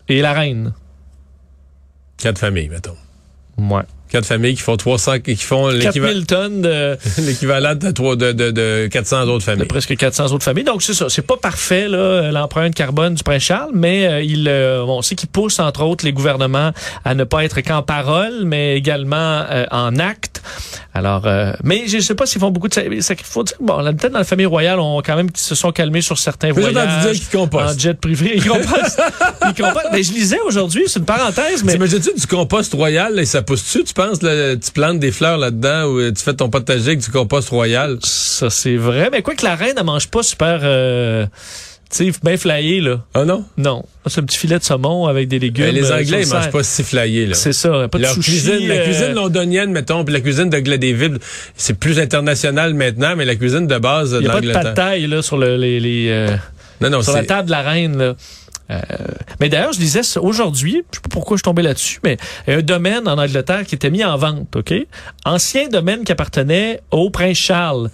et 0.07 0.21
la 0.21 0.33
reine. 0.33 0.73
Quatre 2.17 2.39
familles, 2.39 2.69
mettons. 2.69 2.95
Ouais. 3.57 3.83
Quatre 4.09 4.25
familles 4.25 4.55
qui 4.55 4.61
font 4.61 4.77
300, 4.77 5.19
qui 5.19 5.35
font 5.35 5.67
l'équivalent 5.67 6.13
4000 6.13 6.25
tonnes 6.25 6.61
de, 6.61 6.97
l'équivalent 7.21 7.75
de, 7.75 7.91
trois- 7.91 8.15
de, 8.15 8.31
de, 8.31 8.51
de 8.51 8.87
400 8.91 9.23
autres 9.23 9.37
de 9.39 9.43
familles. 9.43 9.65
presque 9.67 9.95
400 9.95 10.31
autres 10.31 10.43
familles. 10.45 10.63
Donc, 10.63 10.81
c'est 10.81 10.93
ça. 10.93 11.09
C'est 11.09 11.25
pas 11.25 11.37
parfait, 11.37 11.87
là, 11.87 12.31
l'empreinte 12.31 12.73
carbone 12.75 13.15
du 13.15 13.23
prince 13.23 13.43
Charles, 13.43 13.71
mais 13.73 14.07
euh, 14.07 14.21
il, 14.21 14.47
euh, 14.47 14.83
on 14.85 15.01
sait 15.01 15.15
qu'il 15.15 15.29
pousse, 15.29 15.59
entre 15.59 15.83
autres, 15.83 16.05
les 16.05 16.13
gouvernements 16.13 16.71
à 17.05 17.15
ne 17.15 17.23
pas 17.23 17.43
être 17.43 17.59
qu'en 17.61 17.81
parole, 17.81 18.43
mais 18.45 18.77
également 18.77 19.15
euh, 19.49 19.65
en 19.71 19.97
acte. 19.99 20.41
Alors, 20.93 21.27
euh, 21.27 21.51
mais 21.63 21.83
je 21.87 21.99
sais 21.99 22.15
pas 22.15 22.25
s'ils 22.25 22.41
font 22.41 22.49
beaucoup 22.49 22.69
de... 22.69 22.73
sac- 22.73 23.01
sac- 23.01 23.21
faut 23.23 23.43
dire, 23.43 23.57
bon, 23.59 23.77
peut-être 23.95 24.13
dans 24.13 24.19
la 24.19 24.23
famille 24.23 24.45
royale, 24.47 24.79
on 24.79 25.01
quand 25.05 25.15
même 25.15 25.29
se 25.35 25.53
sont 25.53 25.71
calmés 25.71 26.01
sur 26.01 26.17
certains 26.17 26.47
Mais 26.53 26.61
voyages. 26.61 27.19
dire. 27.19 27.39
En 27.75 27.77
jet 27.77 27.93
privé. 27.99 28.31
Ils 28.35 28.43
compostent. 28.47 28.99
Ils 29.47 29.53
compostent. 29.63 29.89
Mais 29.91 30.01
je 30.01 30.11
lisais 30.13 30.39
aujourd'hui, 30.47 30.83
c'est 30.87 30.99
une 30.99 31.05
parenthèse, 31.05 31.63
mais... 31.63 31.73
T'imagines-tu 31.73 32.19
du 32.19 32.25
compost 32.27 32.73
royal 32.73 33.19
et 33.19 33.25
ça 33.25 33.41
pousse-tu, 33.43 33.83
tu 33.83 33.93
penses? 33.97 34.21
là, 34.21 34.55
tu 34.55 34.71
plantes 34.71 34.99
des 34.99 35.11
fleurs 35.11 35.37
là-dedans 35.37 35.85
ou 35.85 35.99
euh, 35.99 36.11
tu 36.15 36.23
fais 36.23 36.33
ton 36.33 36.49
potager 36.49 36.87
avec 36.87 36.99
du 36.99 37.09
compost 37.11 37.49
royal? 37.49 37.97
Ça, 38.03 38.49
c'est 38.49 38.77
vrai. 38.77 39.09
Mais 39.11 39.21
quoi 39.21 39.35
que 39.35 39.43
la 39.43 39.55
reine, 39.55 39.75
elle 39.77 39.83
mange 39.83 40.07
pas 40.07 40.23
super... 40.23 40.59
Euh, 40.63 41.25
tu 41.89 42.11
sais, 42.11 42.19
bien 42.21 42.35
flyé, 42.35 42.81
là. 42.81 43.01
Ah 43.13 43.23
non? 43.23 43.45
Non. 43.57 43.81
C'est 44.07 44.19
un 44.19 44.23
petit 44.25 44.37
filet 44.37 44.59
de 44.59 44.63
saumon 44.65 45.05
avec 45.07 45.29
des 45.29 45.39
légumes. 45.39 45.67
Euh, 45.67 45.71
les 45.71 45.89
euh, 45.89 45.95
Anglais, 45.99 46.23
ils 46.23 46.27
mangent 46.27 46.49
pas 46.51 46.61
si 46.63 46.83
flyés, 46.83 47.27
là. 47.27 47.33
C'est 47.33 47.53
ça. 47.53 47.87
Pas 47.87 47.97
de 47.97 48.03
Leur 48.03 48.13
sushi. 48.13 48.31
cuisine, 48.31 48.67
la 48.67 48.75
euh, 48.75 48.83
cuisine 48.83 49.13
londonienne, 49.13 49.71
mettons, 49.71 50.03
puis 50.03 50.13
la 50.13 50.19
cuisine 50.19 50.49
de 50.49 50.59
Gladéville, 50.59 51.17
c'est 51.55 51.79
plus 51.79 51.97
international 51.99 52.73
maintenant, 52.73 53.15
mais 53.15 53.23
la 53.23 53.37
cuisine 53.37 53.67
de 53.67 53.77
base 53.77 54.11
Il 54.11 54.15
de 54.15 54.19
n'y 54.23 54.27
a 54.27 54.31
pas 54.33 54.41
de 54.41 54.47
l'Angleterre. 54.47 54.73
pataille 54.73 55.07
là, 55.07 55.21
sur, 55.21 55.37
le, 55.37 55.55
les, 55.55 55.79
les, 55.79 56.09
euh, 56.09 56.35
Non, 56.81 56.89
non, 56.89 57.01
sur 57.01 57.13
la 57.13 57.23
table 57.23 57.45
de 57.45 57.51
la 57.51 57.61
reine. 57.61 57.97
Là. 57.97 58.15
Euh, 58.69 58.79
mais 59.39 59.49
d'ailleurs, 59.49 59.73
je 59.73 59.79
disais 59.79 60.01
aujourd'hui, 60.17 60.83
je 60.91 60.97
sais 60.97 61.01
pas 61.01 61.09
pourquoi 61.09 61.37
je 61.37 61.43
tombé 61.43 61.61
là-dessus, 61.61 61.99
mais 62.03 62.17
un 62.47 62.61
domaine 62.61 63.07
en 63.07 63.17
Angleterre 63.17 63.65
qui 63.65 63.75
était 63.75 63.89
mis 63.89 64.03
en 64.03 64.17
vente, 64.17 64.55
OK? 64.55 64.73
Ancien 65.25 65.67
domaine 65.69 66.03
qui 66.03 66.11
appartenait 66.11 66.81
au 66.91 67.09
prince 67.09 67.37
Charles. 67.37 67.89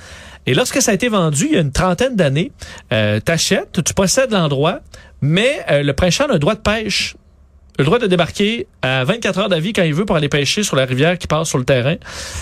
Et 0.45 0.53
lorsque 0.53 0.81
ça 0.81 0.91
a 0.91 0.93
été 0.93 1.07
vendu, 1.07 1.45
il 1.45 1.53
y 1.53 1.57
a 1.57 1.61
une 1.61 1.71
trentaine 1.71 2.15
d'années, 2.15 2.51
euh, 2.91 3.19
t'achètes, 3.19 3.83
tu 3.83 3.93
possèdes 3.93 4.31
l'endroit, 4.31 4.79
mais 5.21 5.63
euh, 5.69 5.83
le 5.83 5.93
prince 5.93 6.15
Charles 6.15 6.31
a 6.31 6.35
un 6.35 6.39
droit 6.39 6.55
de 6.55 6.59
pêche. 6.59 7.15
Le 7.79 7.85
droit 7.85 7.97
de 7.99 8.05
débarquer 8.07 8.67
à 8.83 9.03
24 9.03 9.39
heures 9.39 9.49
d'avis 9.49 9.73
quand 9.73 9.81
il 9.83 9.93
veut 9.93 10.05
pour 10.05 10.15
aller 10.15 10.29
pêcher 10.29 10.61
sur 10.61 10.75
la 10.75 10.85
rivière 10.85 11.17
qui 11.17 11.25
passe 11.27 11.49
sur 11.49 11.57
le 11.57 11.63
terrain. 11.65 11.95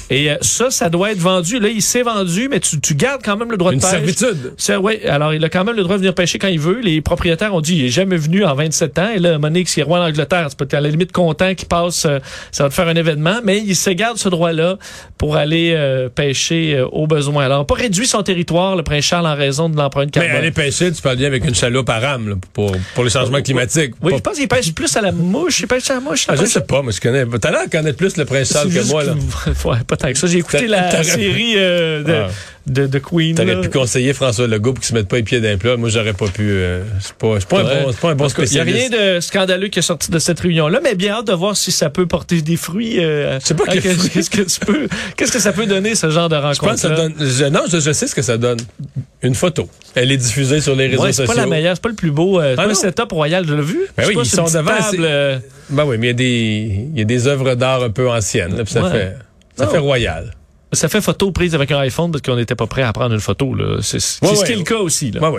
Et 0.10 0.30
euh, 0.30 0.36
ça, 0.42 0.70
ça 0.72 0.90
doit 0.90 1.12
être 1.12 1.20
vendu. 1.20 1.60
Là, 1.60 1.70
il 1.70 1.82
s'est 1.82 2.02
vendu, 2.02 2.50
mais 2.50 2.60
tu, 2.60 2.82
tu 2.82 2.96
gardes 2.96 3.22
quand 3.24 3.38
même 3.38 3.50
le 3.50 3.56
droit 3.58 3.72
Une 3.72 3.78
de 3.80 3.84
pêche. 3.84 3.92
servitude. 3.92 4.54
C'est 4.58 4.76
ouais, 4.76 5.06
alors 5.08 5.34
il 5.34 5.44
a 5.46 5.50
quand 5.50 5.64
même 5.64 5.76
le 5.76 5.84
droit 5.84 5.96
de 5.96 6.02
venir 6.02 6.14
pêcher 6.16 6.38
quand 6.38 6.50
il 6.50 6.60
veut. 6.60 6.80
Les 6.82 7.00
propriétaires 7.02 7.54
ont 7.56 7.62
dit 7.62 7.78
il 7.78 7.86
est 7.86 7.90
jamais 7.90 8.18
venu 8.18 8.44
en 8.44 8.54
27 8.56 9.00
ans 9.00 9.10
et 9.16 9.20
là 9.20 9.38
Monique 9.38 9.70
c'est 9.70 9.84
roi 9.84 10.00
d'Angleterre, 10.00 10.50
tu 10.50 10.56
peux 10.58 10.66
être 10.66 10.74
à 10.74 10.82
la 10.82 10.90
limite 10.90 11.12
content 11.12 11.54
qu'il 11.56 11.68
passe 11.68 12.06
euh, 12.06 12.20
ça 12.52 12.64
va 12.64 12.70
te 12.70 12.74
faire 12.74 12.88
un 12.88 12.96
événement, 12.96 13.36
mais 13.44 13.60
il 13.60 13.76
se 13.76 13.90
garde 13.92 14.18
ce 14.18 14.28
droit-là 14.30 14.78
pour 15.18 15.36
aller 15.38 15.74
euh, 15.76 16.10
pêcher 16.10 16.76
euh, 16.76 16.88
au 16.88 17.08
besoin. 17.08 17.46
Alors 17.46 17.66
pas 17.66 17.76
réduit 17.76 18.08
son 18.08 18.22
territoire 18.24 18.76
le 18.76 18.84
prince 18.84 19.06
Charles 19.06 19.28
en 19.28 19.36
raison 19.36 19.70
de 19.70 19.78
l'empreinte 19.78 20.10
Mais 20.16 20.22
carbone. 20.24 20.36
aller 20.38 20.52
pêcher, 20.52 20.92
tu 20.92 21.02
parles 21.02 21.18
bien 21.18 21.28
avec 21.28 21.46
une 21.46 21.56
chaloupe 21.56 21.90
à 21.90 22.00
rame 22.00 22.30
là, 22.30 22.36
pour, 22.54 22.72
pour 22.96 23.04
les 23.04 23.10
changements 23.10 23.42
climatiques. 23.42 23.94
oui, 24.02 24.14
je 24.18 24.22
pense 24.22 24.36
qu'il 24.38 24.48
pêche 24.48 24.74
plus 24.74 24.94
à 24.98 25.02
la 25.02 25.12
mouche, 25.22 25.60
il 25.62 25.68
pêche 25.68 25.90
à 25.90 25.96
la 25.96 26.00
mouche. 26.00 26.25
Ah, 26.28 26.36
je 26.36 26.46
sais 26.46 26.62
pas, 26.62 26.82
moi 26.82 26.92
je 26.92 27.00
connais. 27.00 27.25
T'as 27.40 27.51
l'air 27.51 27.66
de 27.66 27.72
connaître 27.72 27.98
plus 27.98 28.18
le 28.18 28.25
prince 28.25 28.51
Charles 28.54 28.70
que 28.72 28.88
moi, 28.88 29.04
là. 29.04 29.13
ouais, 29.66 29.78
pas 29.88 29.98
tant 29.98 30.12
que 30.12 30.18
ça. 30.18 30.28
J'ai 30.28 30.40
écouté 30.40 30.68
la 30.68 31.04
série 31.04 31.54
euh, 31.58 32.04
de, 32.04 32.13
Ah. 32.13 32.30
De, 32.68 32.86
de 32.88 33.00
Queen. 33.00 33.36
T'aurais 33.36 33.60
pu 33.62 33.70
conseiller 33.70 34.13
François 34.13 34.48
Legault 34.48 34.74
pour 34.74 34.82
qu'il 34.84 34.89
se 34.89 34.94
mette 34.94 35.08
pas 35.08 35.18
les 35.18 35.24
pieds 35.24 35.41
d'un 35.41 35.58
plat. 35.58 35.77
Moi, 35.77 35.89
j'aurais 35.89 36.13
pas 36.13 36.27
pu. 36.27 36.44
euh, 36.51 36.84
c'est 37.00 37.13
pas, 37.13 37.39
c'est 37.39 37.48
pas, 37.48 37.60
un 37.62 37.63
bon, 37.63 37.91
c'est 37.91 38.00
pas 38.00 38.10
un 38.12 38.15
bon 38.15 38.27
cas, 38.27 38.34
Il 38.38 38.51
n'y 38.51 38.60
a 38.60 38.62
spécialiste. 38.63 38.94
rien 38.96 39.15
de 39.15 39.20
scandaleux 39.20 39.68
qui 39.70 39.80
est 39.80 39.84
sorti 39.84 40.12
de 40.12 40.20
cette 40.20 40.39
réunion-là, 40.39 40.80
mais 40.84 40.96
bien 40.96 41.13
hâte 41.13 41.27
de 41.27 41.34
voir 41.34 41.58
si 41.58 41.72
ça 41.72 41.89
peut 41.89 42.06
porter 42.06 42.41
des 42.41 42.58
fruits. 42.58 43.03
Euh, 43.03 43.39
Je 43.39 43.46
sais 43.48 43.53
pas 43.56 43.63
quel 43.72 43.82
qu'est-ce 43.82 44.30
que 44.30 44.41
tu 44.44 44.60
peux, 44.60 44.88
qu'est-ce 45.18 45.32
que 45.32 45.39
ça 45.39 45.53
peut 45.53 45.65
donner 45.65 45.96
ce 45.96 46.10
genre 46.10 46.30
de 46.30 46.36
Je 46.36 46.41
pense 46.41 46.60
rencontre 46.60 46.74
que 46.75 46.80
ça 46.82 46.89
donne. 46.96 47.13
je- 47.20 47.46
non, 47.46 47.62
je, 47.72 47.80
je 47.80 47.91
sais 47.91 48.08
ce 48.08 48.15
que 48.15 48.22
ça 48.22 48.38
donne. 48.38 48.60
Une 49.24 49.36
photo. 49.36 49.68
Elle 49.96 50.12
est 50.12 50.18
diffusée 50.18 50.62
sur 50.62 50.75
les 50.75 50.88
réseaux 50.88 51.03
Ouais, 51.03 51.13
c'est 51.13 51.25
sociaux. 51.25 51.34
pas 51.36 51.41
la 51.41 51.48
meilleure, 51.48 51.75
c'est 51.75 51.82
pas 51.84 51.89
le 51.89 51.96
plus 51.96 52.12
beau. 52.12 52.39
Euh, 52.39 52.53
c'est 52.56 52.62
Ah 52.62 52.68
pas 52.68 52.74
setup 52.75 53.12
royal, 53.12 53.46
je 53.48 53.53
l'ai 53.53 53.62
vu. 53.62 53.80
Ben 53.98 54.06
oui, 54.08 54.15
pas, 54.15 54.22
ils 54.22 54.25
c'est 54.25 54.36
sont 54.36 54.46
devant, 54.46 54.72
c'est- 54.89 54.98
euh, 55.00 55.38
Ben 55.70 55.86
oui, 55.86 55.98
mais 56.00 56.08
il 56.08 56.10
y 56.10 56.12
a 56.12 56.13
des, 56.13 56.86
il 56.94 56.98
y 57.00 57.01
a 57.01 57.06
des 57.06 57.27
œuvres 57.27 57.56
d'art 57.56 57.84
un 57.84 57.89
peu 57.89 58.10
anciennes. 58.10 58.56
là, 58.58 58.63
puis 58.63 58.74
ça 58.74 58.84
Ouais. 58.84 58.91
fait, 58.91 59.15
ça 59.56 59.65
Non. 59.65 59.72
fait 59.72 59.77
royal. 59.77 60.32
Ça 60.74 60.90
fait 60.90 61.01
photo 61.01 61.32
prise 61.32 61.54
avec 61.56 61.72
un 61.72 61.80
iPhone 61.80 62.12
parce 62.12 62.22
qu'on 62.22 62.36
n'était 62.36 62.56
pas 62.56 62.68
prêt 62.68 62.84
à 62.84 62.94
prendre 62.94 63.13
une 63.13 63.20
photo. 63.20 63.54
là. 63.56 63.80
C'est 63.82 64.00
c'est 64.00 64.25
Ouais, 64.25 64.36
ce 64.36 64.40
ouais. 64.42 64.46
qui 64.48 64.51
est 64.54 64.58
le 64.58 64.63
cas 64.63 64.78
aussi. 64.80 65.12
Là. 65.12 65.20
Bon. 65.20 65.38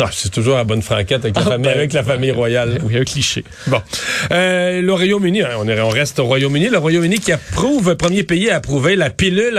Ah, 0.00 0.08
c'est 0.12 0.30
toujours 0.30 0.56
la 0.56 0.64
bonne 0.64 0.82
franquette 0.82 1.24
avec 1.24 1.34
la, 1.36 1.42
Ah, 1.42 1.44
famille, 1.50 1.64
ben, 1.68 1.76
avec 1.76 1.92
la 1.92 2.02
famille 2.04 2.30
royale. 2.30 2.78
Oui, 2.84 2.96
un 2.96 3.04
cliché. 3.04 3.42
Bon. 3.66 3.80
Euh, 4.32 4.80
le 4.80 4.92
Royaume-Uni, 4.92 5.42
hein, 5.42 5.48
on, 5.58 5.68
est- 5.68 5.80
on 5.80 5.88
reste 5.88 6.18
au 6.20 6.24
Royaume-Uni. 6.24 6.68
Le 6.68 6.78
Royaume-Uni 6.78 7.18
qui 7.18 7.32
approuve, 7.32 7.96
premier 7.96 8.22
pays 8.22 8.50
à 8.50 8.56
approuver 8.56 8.94
la 8.96 9.10
pilule 9.10 9.58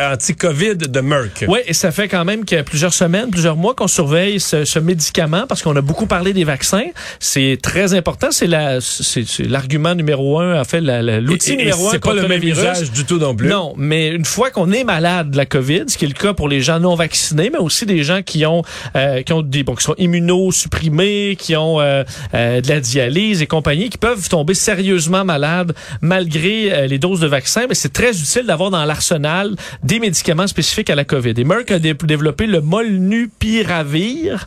anti-Covid 0.00 0.76
de 0.76 1.00
Merck. 1.00 1.44
Oui, 1.48 1.60
et 1.66 1.72
ça 1.74 1.90
fait 1.90 2.08
quand 2.08 2.24
même 2.24 2.44
que 2.44 2.62
plusieurs 2.62 2.94
semaines, 2.94 3.30
plusieurs 3.30 3.56
mois 3.56 3.74
qu'on 3.74 3.88
surveille 3.88 4.40
ce, 4.40 4.64
ce 4.64 4.78
médicament 4.78 5.46
parce 5.48 5.62
qu'on 5.62 5.76
a 5.76 5.80
beaucoup 5.80 6.06
parlé 6.06 6.32
des 6.32 6.44
vaccins. 6.44 6.86
C'est 7.20 7.58
très 7.62 7.94
important. 7.94 8.28
C'est 8.30 8.46
la, 8.46 8.80
c'est 8.80 9.26
c'est 9.26 9.44
l'argument 9.44 9.94
numéro 9.94 10.40
un, 10.40 10.60
en 10.60 10.64
fait, 10.64 10.80
l'outil 10.80 11.50
Et- 11.50 11.54
et 11.54 11.56
numéro 11.58 11.88
un 11.88 11.90
C'est 11.92 11.98
pas 12.02 12.14
le 12.14 12.26
même 12.28 12.40
virus. 12.40 12.58
usage 12.62 12.90
du 12.92 13.04
tout 13.04 13.18
non 13.18 13.34
plus. 13.34 13.48
Non, 13.48 13.74
mais 13.76 14.08
une 14.08 14.24
fois 14.24 14.50
qu'on 14.50 14.72
est 14.72 14.84
malade 14.84 15.30
de 15.30 15.36
la 15.36 15.46
COVID, 15.46 15.84
ce 15.88 15.96
qui 15.98 16.04
est 16.04 16.08
le 16.08 16.14
cas 16.14 16.32
pour 16.34 16.48
les 16.48 16.60
gens 16.60 16.80
non 16.80 16.94
vaccinés, 16.94 17.50
mais 17.52 17.58
aussi 17.58 17.86
des 17.86 18.02
gens 18.02 18.22
qui 18.22 18.44
ont 18.46 18.62
euh, 18.96 19.22
qui 19.22 19.32
ont 19.32 19.42
des 19.44 19.62
bon, 19.62 19.74
qui 19.74 19.84
sont 19.84 19.94
immunosupprimés, 19.98 21.36
qui 21.38 21.56
ont 21.56 21.80
euh, 21.80 22.04
euh, 22.34 22.60
de 22.60 22.68
la 22.68 22.80
dialyse 22.80 23.42
et 23.42 23.46
compagnie, 23.46 23.90
qui 23.90 23.98
peuvent 23.98 24.28
tomber 24.28 24.54
sérieusement 24.54 25.24
malades 25.24 25.74
malgré 26.00 26.72
euh, 26.72 26.86
les 26.86 26.98
doses 26.98 27.20
de 27.20 27.26
vaccin, 27.26 27.66
mais 27.68 27.74
c'est 27.74 27.92
très 27.92 28.10
utile 28.18 28.46
d'avoir 28.46 28.70
dans 28.70 28.84
l'arsenal 28.84 29.54
des 29.82 29.98
médicaments 30.00 30.46
spécifiques 30.46 30.90
à 30.90 30.94
la 30.94 31.04
COVID. 31.04 31.34
Et 31.36 31.44
Merck 31.44 31.70
a 31.70 31.78
dé- 31.78 31.94
développé 31.94 32.46
le 32.46 32.60
Molnupiravir, 32.60 34.46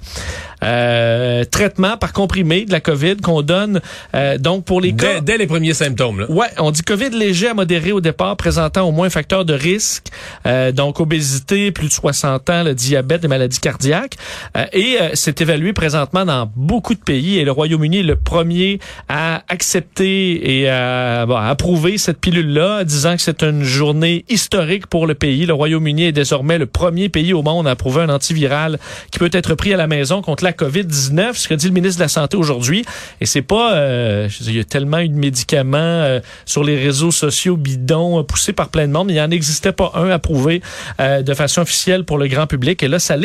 euh, 0.64 1.44
traitement 1.46 1.98
par 1.98 2.14
comprimé 2.14 2.66
de 2.66 2.72
la 2.72 2.80
COVID 2.80 3.18
qu'on 3.18 3.42
donne 3.42 3.82
euh, 4.16 4.38
donc 4.38 4.66
pour 4.66 4.82
les 4.82 4.94
cas 4.94 5.16
Dès, 5.16 5.22
dès 5.22 5.38
les 5.38 5.48
premiers 5.48 5.74
symptômes. 5.74 6.22
Là. 6.22 6.32
Ouais, 6.32 6.48
on 6.58 6.72
dit 6.72 6.82
COVID 6.82 7.10
léger 7.12 7.50
à 7.50 7.54
modéré 7.54 7.92
au 7.92 8.02
départ, 8.02 8.38
présentant 8.38 8.88
au 8.88 8.92
moins 8.92 9.08
un 9.08 9.12
facteur 9.12 9.46
de 9.46 9.54
risque, 9.54 10.08
euh, 10.46 10.72
donc 10.72 11.00
obésité, 11.00 11.72
plus 11.72 11.88
de 11.88 11.94
60 11.94 12.50
ans, 12.50 12.64
le 12.64 12.74
diabète, 12.74 13.22
les 13.24 13.28
maladies 13.28 13.60
cardiaques. 13.60 14.16
Euh, 14.56 14.66
et 14.74 14.98
euh, 15.02 15.10
c'est 15.14 15.42
évalué 15.42 15.74
présentement 15.74 16.26
dans 16.26 16.50
beaucoup 16.56 16.94
de 16.94 17.00
pays. 17.00 17.38
Et 17.38 17.46
le 17.46 17.52
Royaume-Uni 17.52 18.00
est 18.00 18.04
le 18.04 18.16
premier 18.16 18.80
à 19.10 19.44
accepter 19.50 20.60
et 20.60 20.70
à, 20.70 21.26
bon, 21.26 21.36
à 21.36 21.48
approuver 21.48 21.98
cette 21.98 22.20
pilule-là, 22.20 22.84
disant 22.84 23.16
que 23.16 23.22
c'est 23.22 23.44
une 23.44 23.64
journée 23.64 24.26
historique 24.30 24.88
pour 24.88 25.08
le 25.08 25.16
pays. 25.16 25.46
Le 25.46 25.54
Royaume-Uni 25.54 26.06
est 26.06 26.12
désormais 26.12 26.58
le 26.58 26.66
premier 26.66 27.10
pays 27.10 27.34
au 27.34 27.42
monde 27.42 27.68
à 27.68 27.72
approuver 27.72 28.04
un 28.04 28.10
antiviral 28.10 28.80
qui 29.12 29.20
peut 29.20 29.30
être 29.34 29.56
pris 29.56 29.74
à 29.74 29.78
la 29.78 29.88
maison 29.88 30.22
contre 30.22 30.44
la 30.48 30.54
COVID-19, 30.54 31.34
ce 31.34 31.48
que 31.48 31.54
dit 31.54 31.68
le 31.68 31.74
ministre 31.74 32.00
de 32.00 32.04
la 32.04 32.08
Santé 32.08 32.38
aujourd'hui. 32.38 32.86
Et 33.20 33.26
c'est 33.26 33.42
pas, 33.42 33.76
euh, 33.76 34.30
il 34.42 34.56
y 34.56 34.60
a 34.60 34.64
tellement 34.64 35.00
eu 35.00 35.10
de 35.10 35.18
médicaments 35.18 35.78
euh, 35.78 36.20
sur 36.46 36.64
les 36.64 36.78
réseaux 36.78 37.12
sociaux 37.12 37.58
bidons 37.58 38.20
euh, 38.20 38.24
poussés 38.24 38.54
par 38.54 38.70
plein 38.70 38.88
de 38.88 38.94
monde, 38.94 39.08
mais 39.08 39.16
il 39.16 39.22
en 39.22 39.32
existait 39.32 39.72
pas 39.72 39.92
un 39.96 40.10
approuvé 40.10 40.62
euh, 41.00 41.22
de 41.22 41.34
façon 41.34 41.62
officielle 41.62 42.06
pour 42.06 42.18
le 42.18 42.28
grand 42.28 42.48
public. 42.48 42.82
Et 42.84 42.88
là, 42.88 43.00
ça, 43.00 43.18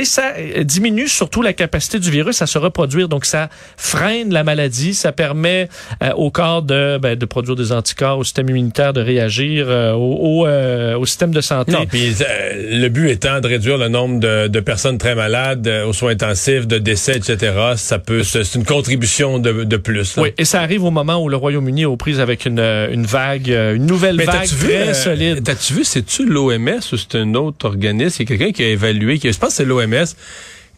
diminue 0.65 1.09
surtout 1.09 1.43
la 1.43 1.53
capacité 1.53 1.99
du 2.01 2.11
virus 2.11 2.43
à 2.43 2.47
se 2.47 2.59
reproduire. 2.59 3.09
Donc, 3.09 3.25
ça 3.25 3.49
freine 3.77 4.33
la 4.33 4.43
maladie, 4.43 4.95
ça 4.95 5.13
permet 5.13 5.69
au 6.17 6.31
corps 6.31 6.63
de, 6.63 6.99
ben, 6.99 7.17
de 7.17 7.25
produire 7.27 7.57
des 7.57 7.73
anticorps, 7.73 8.19
au 8.19 8.25
système 8.25 8.49
immunitaire 8.51 8.93
de 8.93 9.01
réagir, 9.01 9.69
au, 9.97 11.07
système 11.07 11.33
de 11.33 11.41
santé. 11.41 11.73
Non, 11.73 11.85
le 11.93 12.89
but 12.89 13.11
étant 13.11 13.41
de 13.41 13.49
réduire 13.49 13.79
le 13.79 13.89
nombre 13.89 14.21
de, 14.21 14.61
personnes 14.61 14.99
très 14.99 15.15
malades 15.15 15.69
aux 15.87 15.93
soins 15.93 16.13
intensifs, 16.13 16.67
de 16.67 16.79
décès, 16.79 17.12
etc. 17.17 17.75
Ça 17.77 17.99
peut, 17.99 18.23
c'est 18.23 18.55
une 18.55 18.65
contribution 18.65 19.39
de, 19.39 19.65
de 19.65 19.77
plus. 19.77 20.17
là. 20.17 20.23
Oui, 20.23 20.31
et 20.39 20.45
ça 20.45 20.61
arrive 20.61 20.85
au 20.85 20.91
moment 20.91 21.23
où 21.23 21.29
le 21.29 21.37
Royaume-Uni 21.37 21.83
est 21.83 21.87
aux 21.87 21.97
prises 21.97 22.21
avec 22.21 22.47
une, 22.47 22.59
euh, 22.59 22.93
une 22.93 23.07
vague, 23.07 23.51
euh, 23.51 23.75
une 23.75 23.87
nouvelle 23.87 24.17
Mais 24.17 24.25
vague 24.25 24.47
vu, 24.47 24.69
très 24.69 24.89
euh, 24.89 24.95
solide. 24.95 25.43
T'as-tu 25.45 25.75
vu, 25.75 25.85
c'est-tu 25.85 26.27
l'OMS 26.27 26.81
ou 26.93 26.97
c'est 26.97 27.15
un 27.17 27.35
autre 27.35 27.67
organisme? 27.67 28.23
Il 28.23 28.31
y 28.31 28.33
a 28.33 28.37
quelqu'un 28.37 28.53
qui 28.53 28.63
a 28.65 28.69
évalué, 28.69 29.19
qui, 29.19 29.33
je 29.33 29.39
pense 29.39 29.51
que 29.51 29.57
c'est 29.57 29.65
l'OMS, 29.65 30.07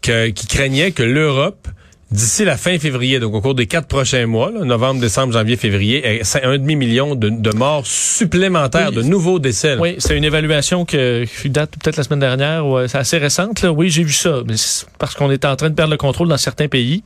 qui 0.01 0.47
craignait 0.47 0.91
que 0.93 1.03
l'Europe, 1.03 1.69
d'ici 2.15 2.45
la 2.45 2.57
fin 2.57 2.79
février, 2.79 3.19
donc 3.21 3.35
au 3.35 3.41
cours 3.41 3.55
des 3.55 3.67
quatre 3.67 3.87
prochains 3.89 4.27
mois, 4.27 4.51
là, 4.51 4.65
novembre, 4.65 5.01
décembre, 5.01 5.33
janvier, 5.33 5.57
février, 5.57 6.07
ait 6.07 6.23
un 6.45 6.59
demi-million 6.59 7.15
de, 7.15 7.29
de 7.29 7.51
morts 7.57 7.87
supplémentaires, 7.87 8.91
Oui. 8.91 8.97
de 8.97 9.03
nouveaux 9.03 9.39
décès. 9.39 9.75
là. 9.75 9.81
Oui, 9.81 9.97
c'est 9.99 10.17
une 10.17 10.25
évaluation 10.25 10.85
que, 10.85 11.25
qui 11.25 11.51
date 11.51 11.71
peut-être 11.83 11.97
la 11.97 12.05
semaine 12.05 12.21
dernière, 12.21 12.67
ou 12.67 12.87
c'est 12.87 12.99
assez 12.99 13.19
récente. 13.19 13.63
Là. 13.63 13.73
Oui, 13.73 13.91
j'ai 13.91 14.05
vu 14.05 14.13
ça, 14.13 14.43
mais 14.47 14.57
c'est 14.57 14.87
parce 14.99 15.15
qu'on 15.15 15.31
est 15.31 15.45
en 15.45 15.57
train 15.57 15.71
de 15.71 15.75
perdre 15.75 15.91
le 15.93 15.97
contrôle 15.99 16.29
dans 16.29 16.37
certains 16.37 16.69
pays. 16.69 17.03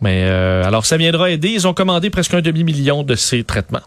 Mais 0.00 0.24
euh, 0.24 0.64
alors, 0.64 0.84
ça 0.84 0.96
viendra 0.96 1.30
aider. 1.30 1.48
Ils 1.48 1.66
ont 1.68 1.74
commandé 1.74 2.10
presque 2.10 2.34
un 2.34 2.40
demi-million 2.40 3.04
de 3.04 3.14
ces 3.14 3.44
traitements. 3.44 3.82